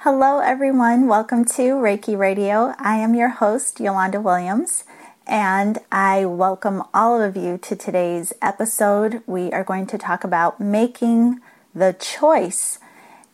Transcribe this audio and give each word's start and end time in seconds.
Hello, 0.00 0.40
everyone. 0.40 1.08
Welcome 1.08 1.46
to 1.46 1.72
Reiki 1.72 2.18
Radio. 2.18 2.74
I 2.78 2.98
am 2.98 3.14
your 3.14 3.30
host, 3.30 3.80
Yolanda 3.80 4.20
Williams, 4.20 4.84
and 5.26 5.78
I 5.90 6.26
welcome 6.26 6.82
all 6.92 7.20
of 7.22 7.34
you 7.34 7.56
to 7.58 7.74
today's 7.74 8.34
episode. 8.42 9.22
We 9.26 9.50
are 9.52 9.64
going 9.64 9.86
to 9.86 9.96
talk 9.98 10.22
about 10.22 10.60
making 10.60 11.40
the 11.74 11.96
choice. 11.98 12.78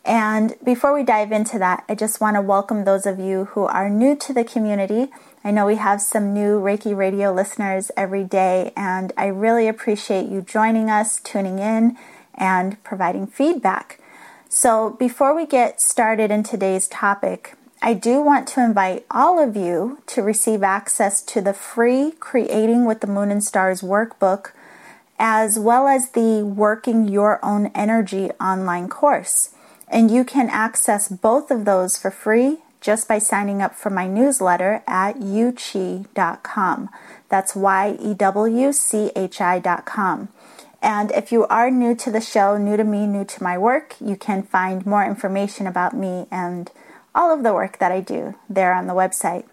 And 0.04 0.54
before 0.64 0.94
we 0.94 1.02
dive 1.02 1.32
into 1.32 1.58
that, 1.58 1.84
I 1.88 1.96
just 1.96 2.20
want 2.20 2.36
to 2.36 2.40
welcome 2.40 2.84
those 2.84 3.06
of 3.06 3.18
you 3.18 3.46
who 3.46 3.64
are 3.64 3.90
new 3.90 4.14
to 4.16 4.32
the 4.32 4.44
community. 4.44 5.08
I 5.44 5.50
know 5.50 5.66
we 5.66 5.76
have 5.76 6.00
some 6.00 6.32
new 6.32 6.60
Reiki 6.60 6.96
Radio 6.96 7.32
listeners 7.32 7.90
every 7.96 8.24
day, 8.24 8.72
and 8.76 9.12
I 9.16 9.26
really 9.26 9.66
appreciate 9.66 10.28
you 10.28 10.40
joining 10.40 10.88
us, 10.88 11.20
tuning 11.20 11.58
in, 11.58 11.98
and 12.36 12.82
providing 12.84 13.26
feedback. 13.26 13.98
So, 14.54 14.90
before 14.98 15.34
we 15.34 15.46
get 15.46 15.80
started 15.80 16.30
in 16.30 16.42
today's 16.42 16.86
topic, 16.86 17.54
I 17.80 17.94
do 17.94 18.20
want 18.20 18.46
to 18.48 18.62
invite 18.62 19.06
all 19.10 19.42
of 19.42 19.56
you 19.56 20.02
to 20.08 20.20
receive 20.20 20.62
access 20.62 21.22
to 21.22 21.40
the 21.40 21.54
free 21.54 22.12
Creating 22.20 22.84
with 22.84 23.00
the 23.00 23.06
Moon 23.06 23.30
and 23.30 23.42
Stars 23.42 23.80
workbook, 23.80 24.50
as 25.18 25.58
well 25.58 25.88
as 25.88 26.10
the 26.10 26.44
Working 26.44 27.08
Your 27.08 27.42
Own 27.42 27.68
Energy 27.74 28.30
online 28.32 28.90
course. 28.90 29.54
And 29.88 30.10
you 30.10 30.22
can 30.22 30.50
access 30.50 31.08
both 31.08 31.50
of 31.50 31.64
those 31.64 31.96
for 31.96 32.10
free 32.10 32.58
just 32.82 33.08
by 33.08 33.18
signing 33.18 33.62
up 33.62 33.74
for 33.74 33.88
my 33.88 34.06
newsletter 34.06 34.82
at 34.86 35.16
yewchi.com. 35.16 36.90
That's 37.30 37.56
Y 37.56 37.96
E 37.98 38.12
W 38.12 38.72
C 38.74 39.10
H 39.16 39.40
I.com. 39.40 40.28
And 40.82 41.12
if 41.12 41.30
you 41.30 41.46
are 41.46 41.70
new 41.70 41.94
to 41.94 42.10
the 42.10 42.20
show, 42.20 42.58
new 42.58 42.76
to 42.76 42.82
me, 42.82 43.06
new 43.06 43.24
to 43.24 43.42
my 43.42 43.56
work, 43.56 43.94
you 44.00 44.16
can 44.16 44.42
find 44.42 44.84
more 44.84 45.04
information 45.04 45.68
about 45.68 45.94
me 45.94 46.26
and 46.30 46.70
all 47.14 47.32
of 47.32 47.44
the 47.44 47.54
work 47.54 47.78
that 47.78 47.92
I 47.92 48.00
do 48.00 48.34
there 48.50 48.74
on 48.74 48.88
the 48.88 48.94
website. 48.94 49.44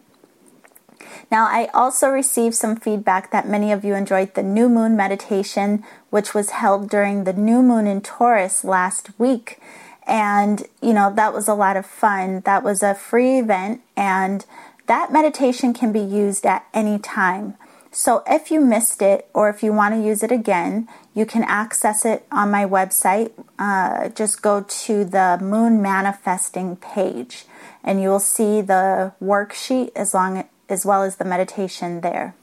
Now, 1.31 1.45
I 1.45 1.70
also 1.73 2.09
received 2.09 2.56
some 2.56 2.76
feedback 2.76 3.31
that 3.31 3.48
many 3.48 3.72
of 3.72 3.86
you 3.86 3.94
enjoyed 3.94 4.34
the 4.34 4.44
new 4.44 4.67
moon 4.70 4.98
meditation, 4.98 5.84
which 6.09 6.34
was 6.34 6.50
held 6.50 6.89
during 6.89 7.23
the 7.23 7.34
new 7.34 7.61
moon 7.61 7.86
in 7.86 8.02
Taurus 8.02 8.64
last 8.64 9.11
week. 9.20 9.59
And, 10.08 10.64
you 10.82 10.94
know, 10.94 11.14
that 11.16 11.34
was 11.34 11.48
a 11.48 11.54
lot 11.54 11.78
of 11.78 11.86
fun. 11.86 12.42
That 12.42 12.64
was 12.64 12.82
a 12.82 12.95
free 12.95 13.38
event, 13.38 13.82
and 13.95 14.45
that 14.88 15.14
meditation 15.14 15.73
can 15.73 15.92
be 15.92 16.00
used 16.00 16.45
at 16.48 16.66
any 16.73 16.98
time. 16.98 17.56
So 17.92 18.23
if 18.28 18.52
you 18.52 18.59
missed 18.59 19.02
it 19.02 19.28
or 19.34 19.50
if 19.50 19.64
you 19.64 19.73
want 19.73 19.95
to 19.95 20.02
use 20.02 20.23
it 20.23 20.32
again, 20.32 20.88
you 21.14 21.26
can 21.26 21.44
access 21.44 22.06
it 22.06 22.26
on 22.32 22.52
my 22.52 22.66
website. 22.66 23.32
Uh, 23.58 24.10
just 24.10 24.42
go 24.42 24.66
to 24.68 25.04
the 25.06 25.38
Moon 25.42 25.82
Manifesting 25.82 26.76
page 26.76 27.46
and 27.84 28.02
you 28.02 28.10
will 28.10 28.20
see 28.20 28.62
the 28.62 29.14
worksheet 29.22 29.92
as 29.96 30.14
long 30.14 30.48
as 30.68 30.86
well 30.86 31.04
as 31.04 31.16
the 31.16 31.26
meditation 31.26 32.02
there. 32.02 32.36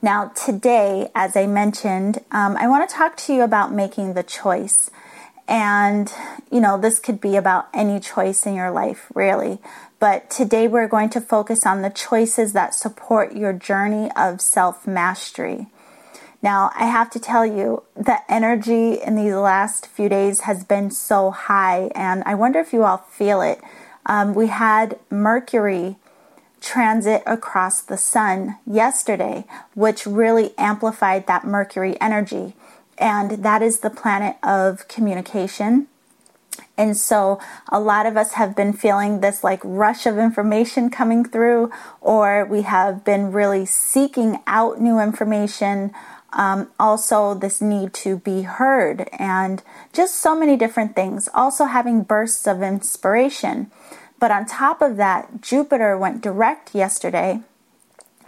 Now, 0.00 0.28
today, 0.28 1.10
as 1.14 1.36
I 1.36 1.46
mentioned, 1.46 2.18
um, 2.30 2.56
I 2.56 2.68
want 2.68 2.88
to 2.88 2.94
talk 2.94 3.16
to 3.16 3.34
you 3.34 3.42
about 3.42 3.72
making 3.72 4.14
the 4.14 4.22
choice. 4.22 4.90
And, 5.48 6.12
you 6.52 6.60
know, 6.60 6.78
this 6.78 7.00
could 7.00 7.20
be 7.20 7.34
about 7.34 7.68
any 7.74 7.98
choice 7.98 8.46
in 8.46 8.54
your 8.54 8.70
life, 8.70 9.10
really. 9.14 9.58
But 9.98 10.30
today 10.30 10.68
we're 10.68 10.86
going 10.86 11.10
to 11.10 11.20
focus 11.20 11.66
on 11.66 11.82
the 11.82 11.90
choices 11.90 12.52
that 12.52 12.74
support 12.74 13.34
your 13.34 13.52
journey 13.52 14.10
of 14.14 14.40
self 14.40 14.86
mastery. 14.86 15.66
Now, 16.40 16.70
I 16.76 16.84
have 16.84 17.10
to 17.10 17.18
tell 17.18 17.44
you, 17.44 17.82
the 17.96 18.20
energy 18.32 18.94
in 18.94 19.16
these 19.16 19.34
last 19.34 19.86
few 19.86 20.08
days 20.08 20.40
has 20.40 20.62
been 20.62 20.90
so 20.90 21.30
high, 21.32 21.90
and 21.94 22.22
I 22.26 22.34
wonder 22.34 22.60
if 22.60 22.72
you 22.72 22.84
all 22.84 22.98
feel 22.98 23.40
it. 23.42 23.60
Um, 24.06 24.34
we 24.34 24.46
had 24.46 24.98
Mercury 25.10 25.96
transit 26.60 27.22
across 27.26 27.80
the 27.80 27.96
sun 27.96 28.56
yesterday, 28.66 29.44
which 29.74 30.06
really 30.06 30.54
amplified 30.56 31.26
that 31.26 31.44
Mercury 31.44 32.00
energy. 32.00 32.54
And 32.96 33.42
that 33.42 33.62
is 33.62 33.80
the 33.80 33.90
planet 33.90 34.36
of 34.42 34.86
communication, 34.88 35.88
and 36.76 36.96
so 36.96 37.40
a 37.68 37.80
lot 37.80 38.06
of 38.06 38.16
us 38.16 38.34
have 38.34 38.54
been 38.54 38.72
feeling 38.72 39.20
this 39.20 39.42
like 39.42 39.60
rush 39.64 40.06
of 40.06 40.18
information 40.18 40.90
coming 40.90 41.24
through, 41.24 41.70
or 42.00 42.44
we 42.44 42.62
have 42.62 43.04
been 43.04 43.32
really 43.32 43.66
seeking 43.66 44.38
out 44.46 44.80
new 44.80 45.00
information. 45.00 45.92
Um, 46.32 46.68
also, 46.78 47.34
this 47.34 47.60
need 47.60 47.94
to 47.94 48.18
be 48.18 48.42
heard, 48.42 49.08
and 49.18 49.62
just 49.92 50.16
so 50.16 50.38
many 50.38 50.56
different 50.56 50.94
things. 50.94 51.28
Also, 51.32 51.64
having 51.64 52.02
bursts 52.02 52.46
of 52.46 52.62
inspiration. 52.62 53.70
But 54.20 54.30
on 54.30 54.46
top 54.46 54.82
of 54.82 54.96
that, 54.96 55.40
Jupiter 55.40 55.96
went 55.96 56.22
direct 56.22 56.74
yesterday. 56.74 57.40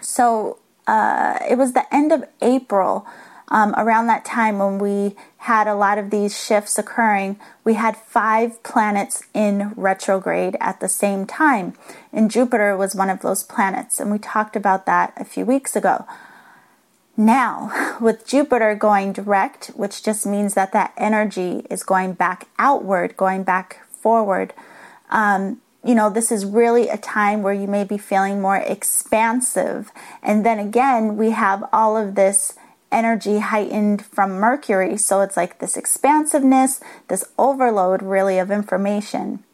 So 0.01 0.59
uh, 0.87 1.39
it 1.49 1.59
was 1.59 1.73
the 1.73 1.93
end 1.95 2.13
of 2.13 2.25
April 2.41 3.07
um, 3.51 3.75
around 3.77 4.07
that 4.07 4.25
time 4.25 4.59
when 4.59 4.79
we 4.79 5.17
had 5.39 5.67
a 5.67 5.75
lot 5.75 5.99
of 5.99 6.11
these 6.11 6.41
shifts 6.41 6.79
occurring, 6.79 7.39
we 7.65 7.75
had 7.75 7.97
five 7.97 8.63
planets 8.63 9.25
in 9.35 9.73
retrograde 9.75 10.57
at 10.61 10.79
the 10.81 10.89
same 10.89 11.27
time. 11.27 11.75
And 12.13 12.31
Jupiter 12.31 12.77
was 12.77 12.95
one 12.95 13.11
of 13.11 13.23
those 13.23 13.43
planets. 13.43 13.99
And 13.99 14.13
we 14.13 14.19
talked 14.19 14.55
about 14.55 14.87
that 14.87 15.13
a 15.17 15.25
few 15.25 15.45
weeks 15.45 15.75
ago. 15.75 16.07
Now, 17.21 17.99
with 18.01 18.27
Jupiter 18.27 18.75
going 18.75 19.13
direct, 19.13 19.67
which 19.77 20.03
just 20.03 20.25
means 20.25 20.55
that 20.55 20.73
that 20.73 20.95
energy 20.97 21.67
is 21.69 21.83
going 21.83 22.15
back 22.15 22.49
outward, 22.59 23.15
going 23.19 23.43
back 23.43 23.87
forward, 23.91 24.55
um, 25.11 25.61
you 25.85 25.95
know, 25.95 26.09
this 26.09 26.33
is 26.33 26.47
really 26.47 26.89
a 26.89 26.97
time 26.97 27.43
where 27.43 27.53
you 27.53 27.67
may 27.67 27.85
be 27.85 27.99
feeling 27.99 28.41
more 28.41 28.57
expansive. 28.57 29.91
And 30.23 30.47
then 30.47 30.59
again, 30.59 31.19
we 31.19 31.31
have 31.33 31.69
all 31.75 31.95
of 31.97 32.15
this 32.15 32.55
energy 32.91 33.39
heightened 33.39 34.05
from 34.05 34.33
Mercury. 34.33 34.97
So 34.97 35.21
it's 35.21 35.37
like 35.37 35.59
this 35.59 35.77
expansiveness, 35.77 36.81
this 37.09 37.25
overload 37.39 38.03
really 38.03 38.39
of 38.39 38.51
information. 38.51 39.45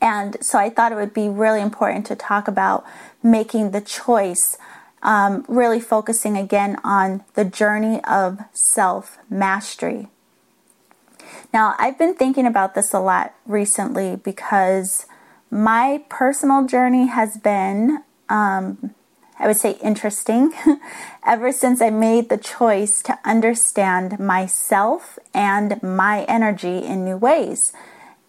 And 0.00 0.36
so 0.40 0.58
I 0.58 0.70
thought 0.70 0.92
it 0.92 0.96
would 0.96 1.14
be 1.14 1.28
really 1.28 1.60
important 1.60 2.06
to 2.06 2.16
talk 2.16 2.46
about 2.46 2.84
making 3.22 3.72
the 3.72 3.80
choice, 3.80 4.56
um, 5.02 5.44
really 5.48 5.80
focusing 5.80 6.36
again 6.36 6.76
on 6.84 7.24
the 7.34 7.44
journey 7.44 8.02
of 8.04 8.40
self 8.52 9.18
mastery. 9.28 10.08
Now, 11.52 11.74
I've 11.78 11.98
been 11.98 12.14
thinking 12.14 12.46
about 12.46 12.74
this 12.74 12.92
a 12.92 13.00
lot 13.00 13.34
recently 13.46 14.16
because 14.16 15.06
my 15.50 16.02
personal 16.08 16.66
journey 16.66 17.06
has 17.06 17.36
been 17.36 18.02
um, 18.28 18.94
I 19.40 19.46
would 19.46 19.56
say 19.56 19.78
interesting, 19.82 20.52
ever 21.26 21.50
since 21.50 21.80
I 21.80 21.88
made 21.88 22.28
the 22.28 22.36
choice 22.36 23.02
to 23.02 23.18
understand 23.24 24.20
myself 24.20 25.18
and 25.32 25.82
my 25.82 26.24
energy 26.24 26.84
in 26.84 27.06
new 27.06 27.16
ways. 27.16 27.72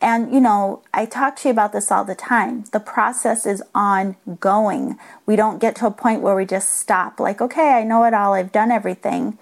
And, 0.01 0.33
you 0.33 0.41
know, 0.41 0.81
I 0.93 1.05
talk 1.05 1.35
to 1.37 1.47
you 1.47 1.51
about 1.51 1.73
this 1.73 1.91
all 1.91 2.03
the 2.03 2.15
time. 2.15 2.63
The 2.71 2.79
process 2.79 3.45
is 3.45 3.61
ongoing. 3.75 4.97
We 5.27 5.35
don't 5.35 5.59
get 5.59 5.75
to 5.77 5.85
a 5.85 5.91
point 5.91 6.21
where 6.21 6.35
we 6.35 6.45
just 6.45 6.79
stop, 6.79 7.19
like, 7.19 7.39
okay, 7.39 7.73
I 7.73 7.83
know 7.83 8.03
it 8.05 8.13
all, 8.13 8.33
I've 8.33 8.51
done 8.51 8.71
everything. 8.71 9.37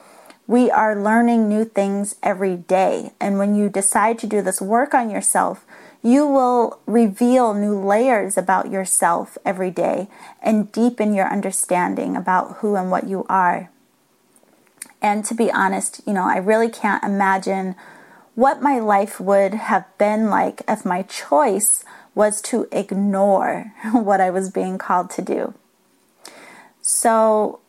We 0.48 0.70
are 0.70 1.02
learning 1.02 1.48
new 1.48 1.64
things 1.64 2.16
every 2.22 2.58
day. 2.58 3.14
And 3.22 3.38
when 3.38 3.56
you 3.56 3.70
decide 3.70 4.20
to 4.20 4.28
do 4.28 4.42
this 4.42 4.62
work 4.62 4.94
on 4.94 5.10
yourself, 5.10 5.66
you 6.02 6.28
will 6.28 6.80
reveal 6.86 7.54
new 7.54 7.80
layers 7.80 8.38
about 8.38 8.72
yourself 8.72 9.38
every 9.46 9.72
day 9.72 10.08
and 10.42 10.72
deepen 10.72 11.14
your 11.14 11.32
understanding 11.32 12.18
about 12.18 12.58
who 12.58 12.76
and 12.76 12.90
what 12.92 13.08
you 13.08 13.26
are. 13.30 13.70
And 15.02 15.24
to 15.26 15.34
be 15.34 15.52
honest, 15.52 16.02
you 16.06 16.14
know, 16.14 16.24
I 16.24 16.38
really 16.38 16.70
can't 16.70 17.04
imagine 17.04 17.76
what 18.40 18.62
my 18.62 18.80
life 18.80 19.20
would 19.20 19.54
have 19.54 19.86
been 19.98 20.30
like 20.30 20.62
if 20.66 20.86
my 20.86 21.02
choice 21.02 21.84
was 22.16 22.42
to 22.42 22.66
ignore 22.72 23.74
what 23.92 24.22
I 24.22 24.30
was 24.30 24.50
being 24.50 24.78
called 24.78 25.10
to 25.12 25.22
do. 25.22 25.54
So 26.82 27.60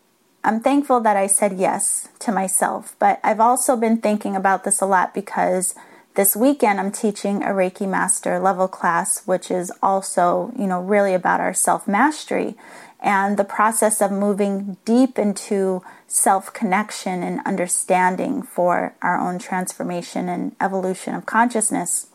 I'm 0.44 0.60
thankful 0.60 1.00
that 1.00 1.16
I 1.16 1.26
said 1.26 1.58
yes 1.58 2.08
to 2.20 2.30
myself, 2.30 2.94
but 3.00 3.18
I've 3.24 3.40
also 3.40 3.76
been 3.76 3.96
thinking 3.96 4.36
about 4.36 4.62
this 4.62 4.80
a 4.80 4.86
lot 4.86 5.12
because 5.12 5.74
this 6.14 6.36
weekend 6.36 6.78
I'm 6.78 6.92
teaching 6.92 7.42
a 7.42 7.48
Reiki 7.48 7.88
Master 7.88 8.38
level 8.38 8.68
class, 8.68 9.26
which 9.26 9.50
is 9.50 9.72
also, 9.82 10.52
you 10.56 10.68
know, 10.68 10.80
really 10.80 11.14
about 11.14 11.40
our 11.40 11.52
self 11.52 11.88
mastery 11.88 12.56
and 13.00 13.36
the 13.36 13.44
process 13.44 14.02
of 14.02 14.12
moving 14.12 14.76
deep 14.84 15.18
into 15.18 15.82
self 16.06 16.52
connection 16.52 17.22
and 17.22 17.40
understanding 17.46 18.42
for 18.42 18.94
our 19.00 19.18
own 19.18 19.38
transformation 19.38 20.28
and 20.28 20.54
evolution 20.60 21.14
of 21.14 21.26
consciousness. 21.26 22.08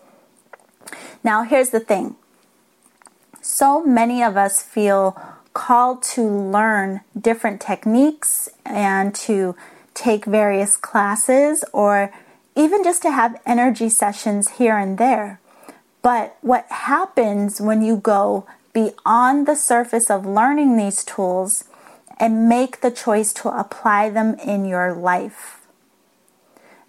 Now, 1.24 1.44
here's 1.44 1.72
the 1.72 1.80
thing 1.80 2.16
so 3.42 3.84
many 3.84 4.24
of 4.24 4.38
us 4.38 4.62
feel 4.62 5.20
called 5.54 6.04
to 6.04 6.22
learn 6.22 7.02
different 7.20 7.62
techniques 7.62 8.50
and 8.66 9.16
to 9.16 9.56
take 9.94 10.26
various 10.26 10.76
classes 10.76 11.64
or 11.72 12.12
even 12.56 12.84
just 12.84 13.02
to 13.02 13.12
have 13.12 13.42
energy 13.46 13.90
sessions 13.90 14.58
here 14.58 14.78
and 14.78 14.98
there. 14.98 15.40
But 16.02 16.38
what 16.42 16.66
happens 16.70 17.60
when 17.60 17.82
you 17.82 17.98
go 17.98 18.46
beyond 18.76 19.48
the 19.48 19.56
surface 19.56 20.12
of 20.12 20.26
learning 20.26 20.76
these 20.76 21.06
tools 21.06 21.64
and 22.20 22.50
make 22.50 22.82
the 22.82 22.92
choice 22.92 23.32
to 23.34 23.50
apply 23.50 24.10
them 24.10 24.36
in 24.36 24.66
your 24.66 24.94
life? 24.94 25.66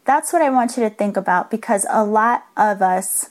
That's 0.04 0.32
what 0.32 0.42
I 0.42 0.50
want 0.50 0.76
you 0.76 0.82
to 0.82 0.90
think 0.90 1.16
about 1.16 1.50
because 1.50 1.86
a 1.88 2.04
lot 2.04 2.44
of 2.56 2.82
us 2.82 3.30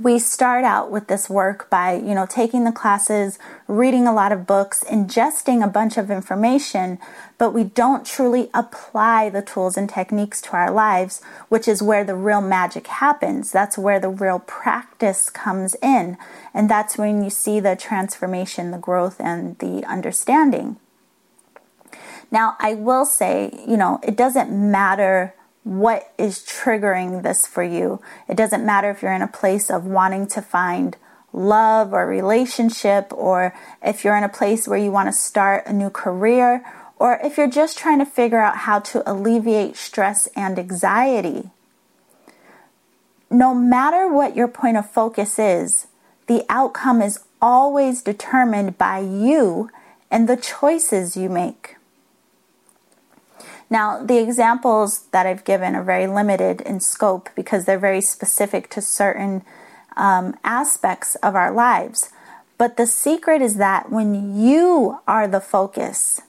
we 0.00 0.18
start 0.18 0.64
out 0.64 0.90
with 0.90 1.08
this 1.08 1.28
work 1.28 1.68
by, 1.68 1.94
you 1.94 2.14
know, 2.14 2.26
taking 2.26 2.64
the 2.64 2.72
classes, 2.72 3.38
reading 3.68 4.06
a 4.06 4.14
lot 4.14 4.32
of 4.32 4.46
books, 4.46 4.82
ingesting 4.84 5.62
a 5.62 5.68
bunch 5.68 5.98
of 5.98 6.10
information, 6.10 6.98
but 7.36 7.52
we 7.52 7.64
don't 7.64 8.06
truly 8.06 8.48
apply 8.54 9.28
the 9.28 9.42
tools 9.42 9.76
and 9.76 9.90
techniques 9.90 10.40
to 10.40 10.52
our 10.52 10.70
lives, 10.70 11.20
which 11.48 11.68
is 11.68 11.82
where 11.82 12.04
the 12.04 12.14
real 12.14 12.40
magic 12.40 12.86
happens. 12.86 13.52
That's 13.52 13.76
where 13.76 14.00
the 14.00 14.08
real 14.08 14.38
practice 14.38 15.28
comes 15.28 15.76
in. 15.82 16.16
And 16.54 16.70
that's 16.70 16.96
when 16.96 17.22
you 17.22 17.28
see 17.28 17.60
the 17.60 17.76
transformation, 17.76 18.70
the 18.70 18.78
growth, 18.78 19.20
and 19.20 19.58
the 19.58 19.84
understanding. 19.84 20.76
Now, 22.30 22.56
I 22.58 22.72
will 22.74 23.04
say, 23.04 23.50
you 23.68 23.76
know, 23.76 24.00
it 24.02 24.16
doesn't 24.16 24.50
matter 24.50 25.34
what 25.64 26.12
is 26.18 26.40
triggering 26.40 27.22
this 27.22 27.46
for 27.46 27.62
you. 27.62 28.00
It 28.28 28.36
doesn't 28.36 28.66
matter 28.66 28.90
if 28.90 29.02
you're 29.02 29.12
in 29.12 29.22
a 29.22 29.28
place 29.28 29.70
of 29.70 29.86
wanting 29.86 30.26
to 30.28 30.42
find 30.42 30.96
love 31.32 31.92
or 31.92 32.06
relationship, 32.06 33.12
or 33.12 33.54
if 33.82 34.04
you're 34.04 34.16
in 34.16 34.24
a 34.24 34.28
place 34.28 34.68
where 34.68 34.78
you 34.78 34.90
want 34.90 35.08
to 35.08 35.12
start 35.12 35.66
a 35.66 35.72
new 35.72 35.88
career, 35.88 36.64
or 36.98 37.18
if 37.24 37.36
you're 37.36 37.48
just 37.48 37.78
trying 37.78 37.98
to 37.98 38.04
figure 38.04 38.40
out 38.40 38.58
how 38.58 38.78
to 38.78 39.10
alleviate 39.10 39.76
stress 39.76 40.28
and 40.36 40.58
anxiety. 40.58 41.50
No 43.30 43.54
matter 43.54 44.12
what 44.12 44.36
your 44.36 44.48
point 44.48 44.76
of 44.76 44.90
focus 44.90 45.38
is, 45.38 45.86
the 46.26 46.44
outcome 46.48 47.00
is 47.00 47.18
always 47.40 48.02
determined 48.02 48.76
by 48.76 48.98
you 48.98 49.70
and 50.10 50.28
the 50.28 50.36
choices 50.36 51.16
you 51.16 51.28
make. 51.28 51.76
Now, 53.72 54.04
the 54.04 54.18
examples 54.18 55.04
that 55.12 55.24
I've 55.24 55.44
given 55.44 55.74
are 55.74 55.82
very 55.82 56.06
limited 56.06 56.60
in 56.60 56.78
scope 56.80 57.30
because 57.34 57.64
they're 57.64 57.78
very 57.78 58.02
specific 58.02 58.68
to 58.68 58.82
certain 58.82 59.42
um, 59.96 60.36
aspects 60.44 61.14
of 61.22 61.34
our 61.34 61.50
lives. 61.50 62.10
But 62.58 62.76
the 62.76 62.86
secret 62.86 63.40
is 63.40 63.56
that 63.56 63.90
when 63.90 64.38
you 64.38 64.98
are 65.08 65.26
the 65.26 65.40
focus, 65.40 66.20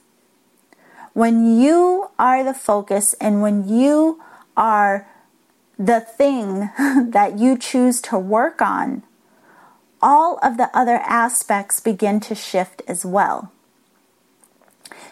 when 1.12 1.60
you 1.60 2.08
are 2.18 2.42
the 2.42 2.54
focus, 2.54 3.12
and 3.20 3.42
when 3.42 3.68
you 3.68 4.22
are 4.56 5.06
the 5.78 6.00
thing 6.00 6.70
that 7.10 7.38
you 7.38 7.58
choose 7.58 8.00
to 8.08 8.18
work 8.18 8.62
on, 8.62 9.02
all 10.00 10.38
of 10.42 10.56
the 10.56 10.70
other 10.74 10.96
aspects 10.96 11.78
begin 11.78 12.20
to 12.20 12.34
shift 12.34 12.80
as 12.88 13.04
well. 13.04 13.52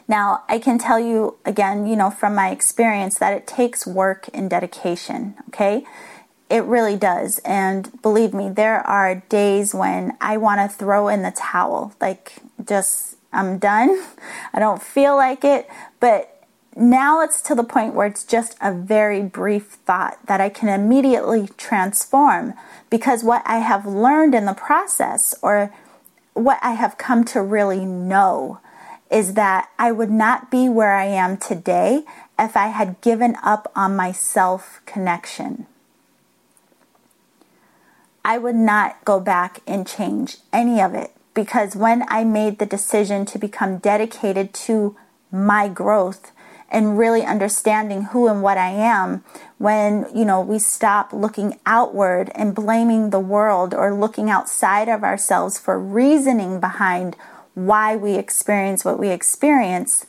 Now, 0.08 0.44
I 0.48 0.58
can 0.58 0.78
tell 0.78 0.98
you 0.98 1.36
again, 1.44 1.86
you 1.86 1.96
know, 1.96 2.10
from 2.10 2.34
my 2.34 2.50
experience 2.50 3.18
that 3.18 3.32
it 3.32 3.46
takes 3.46 3.86
work 3.86 4.28
and 4.34 4.50
dedication, 4.50 5.34
okay? 5.48 5.84
It 6.50 6.64
really 6.64 6.96
does. 6.96 7.38
And 7.44 7.90
believe 8.02 8.34
me, 8.34 8.50
there 8.50 8.86
are 8.86 9.16
days 9.28 9.74
when 9.74 10.16
I 10.20 10.36
want 10.36 10.60
to 10.60 10.76
throw 10.76 11.08
in 11.08 11.22
the 11.22 11.30
towel. 11.30 11.94
Like, 12.00 12.34
just, 12.66 13.16
I'm 13.32 13.58
done. 13.58 14.02
I 14.52 14.58
don't 14.58 14.82
feel 14.82 15.16
like 15.16 15.44
it. 15.44 15.68
But 15.98 16.32
now 16.76 17.20
it's 17.20 17.40
to 17.42 17.54
the 17.54 17.64
point 17.64 17.94
where 17.94 18.06
it's 18.06 18.24
just 18.24 18.56
a 18.60 18.72
very 18.72 19.22
brief 19.22 19.78
thought 19.84 20.18
that 20.26 20.40
I 20.40 20.48
can 20.48 20.68
immediately 20.68 21.48
transform 21.56 22.54
because 22.90 23.22
what 23.22 23.42
I 23.44 23.58
have 23.58 23.86
learned 23.86 24.34
in 24.34 24.46
the 24.46 24.54
process 24.54 25.34
or 25.42 25.72
what 26.34 26.58
I 26.62 26.72
have 26.72 26.96
come 26.96 27.24
to 27.26 27.42
really 27.42 27.84
know 27.84 28.58
is 29.12 29.34
that 29.34 29.68
I 29.78 29.92
would 29.92 30.10
not 30.10 30.50
be 30.50 30.68
where 30.68 30.94
I 30.94 31.04
am 31.04 31.36
today 31.36 32.04
if 32.38 32.56
I 32.56 32.68
had 32.68 33.00
given 33.02 33.36
up 33.42 33.70
on 33.76 33.94
my 33.94 34.10
self 34.10 34.80
connection. 34.86 35.66
I 38.24 38.38
would 38.38 38.54
not 38.54 39.04
go 39.04 39.20
back 39.20 39.60
and 39.66 39.86
change 39.86 40.38
any 40.52 40.80
of 40.80 40.94
it 40.94 41.12
because 41.34 41.76
when 41.76 42.04
I 42.08 42.24
made 42.24 42.58
the 42.58 42.66
decision 42.66 43.26
to 43.26 43.38
become 43.38 43.78
dedicated 43.78 44.54
to 44.54 44.96
my 45.30 45.68
growth 45.68 46.32
and 46.70 46.96
really 46.96 47.22
understanding 47.22 48.04
who 48.04 48.28
and 48.28 48.42
what 48.42 48.56
I 48.56 48.70
am, 48.70 49.24
when, 49.58 50.06
you 50.14 50.24
know, 50.24 50.40
we 50.40 50.58
stop 50.58 51.12
looking 51.12 51.58
outward 51.66 52.30
and 52.34 52.54
blaming 52.54 53.10
the 53.10 53.20
world 53.20 53.74
or 53.74 53.92
looking 53.92 54.30
outside 54.30 54.88
of 54.88 55.04
ourselves 55.04 55.58
for 55.58 55.78
reasoning 55.78 56.60
behind 56.60 57.14
why 57.54 57.96
we 57.96 58.14
experience 58.14 58.84
what 58.84 58.98
we 58.98 59.08
experience, 59.10 60.06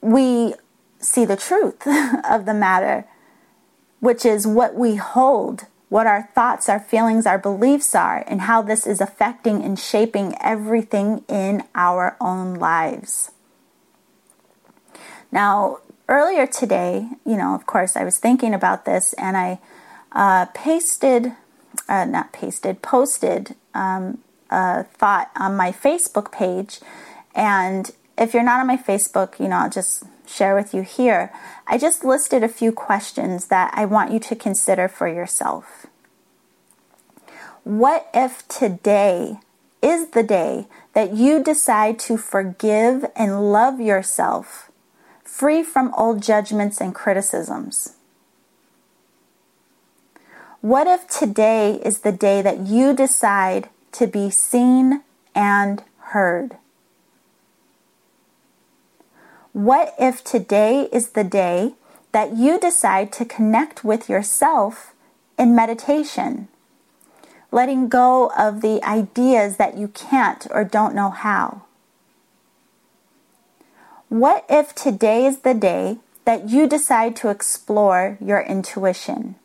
we 0.00 0.54
see 0.98 1.24
the 1.24 1.36
truth 1.36 1.86
of 2.28 2.46
the 2.46 2.54
matter, 2.54 3.06
which 4.00 4.24
is 4.24 4.46
what 4.46 4.74
we 4.74 4.96
hold, 4.96 5.66
what 5.88 6.06
our 6.06 6.28
thoughts, 6.34 6.68
our 6.68 6.80
feelings, 6.80 7.26
our 7.26 7.38
beliefs 7.38 7.94
are, 7.94 8.24
and 8.26 8.42
how 8.42 8.62
this 8.62 8.86
is 8.86 9.00
affecting 9.00 9.62
and 9.62 9.78
shaping 9.78 10.34
everything 10.40 11.24
in 11.28 11.62
our 11.74 12.16
own 12.20 12.54
lives. 12.54 13.30
Now, 15.30 15.78
earlier 16.08 16.46
today, 16.46 17.08
you 17.24 17.36
know, 17.36 17.54
of 17.54 17.66
course, 17.66 17.96
I 17.96 18.04
was 18.04 18.18
thinking 18.18 18.54
about 18.54 18.84
this 18.84 19.12
and 19.14 19.36
I 19.36 19.60
uh, 20.12 20.46
pasted, 20.54 21.32
uh, 21.88 22.04
not 22.04 22.32
pasted, 22.32 22.82
posted 22.82 23.54
um, 23.74 24.18
thought 24.50 25.30
on 25.36 25.56
my 25.56 25.72
Facebook 25.72 26.32
page. 26.32 26.80
And 27.34 27.90
if 28.18 28.32
you're 28.32 28.42
not 28.42 28.60
on 28.60 28.66
my 28.66 28.76
Facebook, 28.76 29.38
you 29.38 29.48
know, 29.48 29.56
I'll 29.56 29.70
just 29.70 30.04
share 30.26 30.54
with 30.54 30.74
you 30.74 30.82
here. 30.82 31.32
I 31.66 31.78
just 31.78 32.04
listed 32.04 32.42
a 32.42 32.48
few 32.48 32.72
questions 32.72 33.46
that 33.46 33.72
I 33.74 33.84
want 33.84 34.12
you 34.12 34.18
to 34.20 34.36
consider 34.36 34.88
for 34.88 35.08
yourself. 35.08 35.86
What 37.64 38.08
if 38.14 38.46
today 38.48 39.38
is 39.82 40.08
the 40.08 40.22
day 40.22 40.66
that 40.94 41.14
you 41.14 41.42
decide 41.42 41.98
to 42.00 42.16
forgive 42.16 43.04
and 43.14 43.52
love 43.52 43.80
yourself, 43.80 44.70
free 45.22 45.62
from 45.62 45.92
old 45.94 46.22
judgments 46.22 46.80
and 46.80 46.94
criticisms? 46.94 47.94
What 50.60 50.86
if 50.86 51.06
today 51.06 51.80
is 51.84 52.00
the 52.00 52.12
day 52.12 52.40
that 52.42 52.66
you 52.66 52.94
decide 52.94 53.68
to 53.96 54.06
be 54.06 54.30
seen 54.30 55.02
and 55.34 55.82
heard. 55.98 56.56
What 59.52 59.94
if 59.98 60.22
today 60.22 60.88
is 60.92 61.10
the 61.10 61.24
day 61.24 61.74
that 62.12 62.36
you 62.36 62.60
decide 62.60 63.10
to 63.12 63.24
connect 63.24 63.84
with 63.84 64.10
yourself 64.10 64.94
in 65.38 65.54
meditation, 65.54 66.48
letting 67.50 67.88
go 67.88 68.30
of 68.36 68.60
the 68.60 68.84
ideas 68.84 69.56
that 69.56 69.78
you 69.78 69.88
can't 69.88 70.46
or 70.50 70.62
don't 70.62 70.94
know 70.94 71.08
how? 71.08 71.62
What 74.08 74.44
if 74.50 74.74
today 74.74 75.24
is 75.24 75.38
the 75.38 75.54
day 75.54 75.98
that 76.26 76.50
you 76.50 76.68
decide 76.68 77.16
to 77.16 77.30
explore 77.30 78.18
your 78.20 78.40
intuition? 78.40 79.36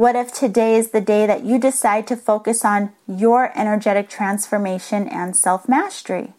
What 0.00 0.16
if 0.16 0.32
today 0.32 0.76
is 0.76 0.92
the 0.92 1.02
day 1.02 1.26
that 1.26 1.44
you 1.44 1.58
decide 1.58 2.06
to 2.06 2.16
focus 2.16 2.64
on 2.64 2.92
your 3.06 3.52
energetic 3.54 4.08
transformation 4.08 5.06
and 5.06 5.36
self 5.36 5.68
mastery? 5.68 6.32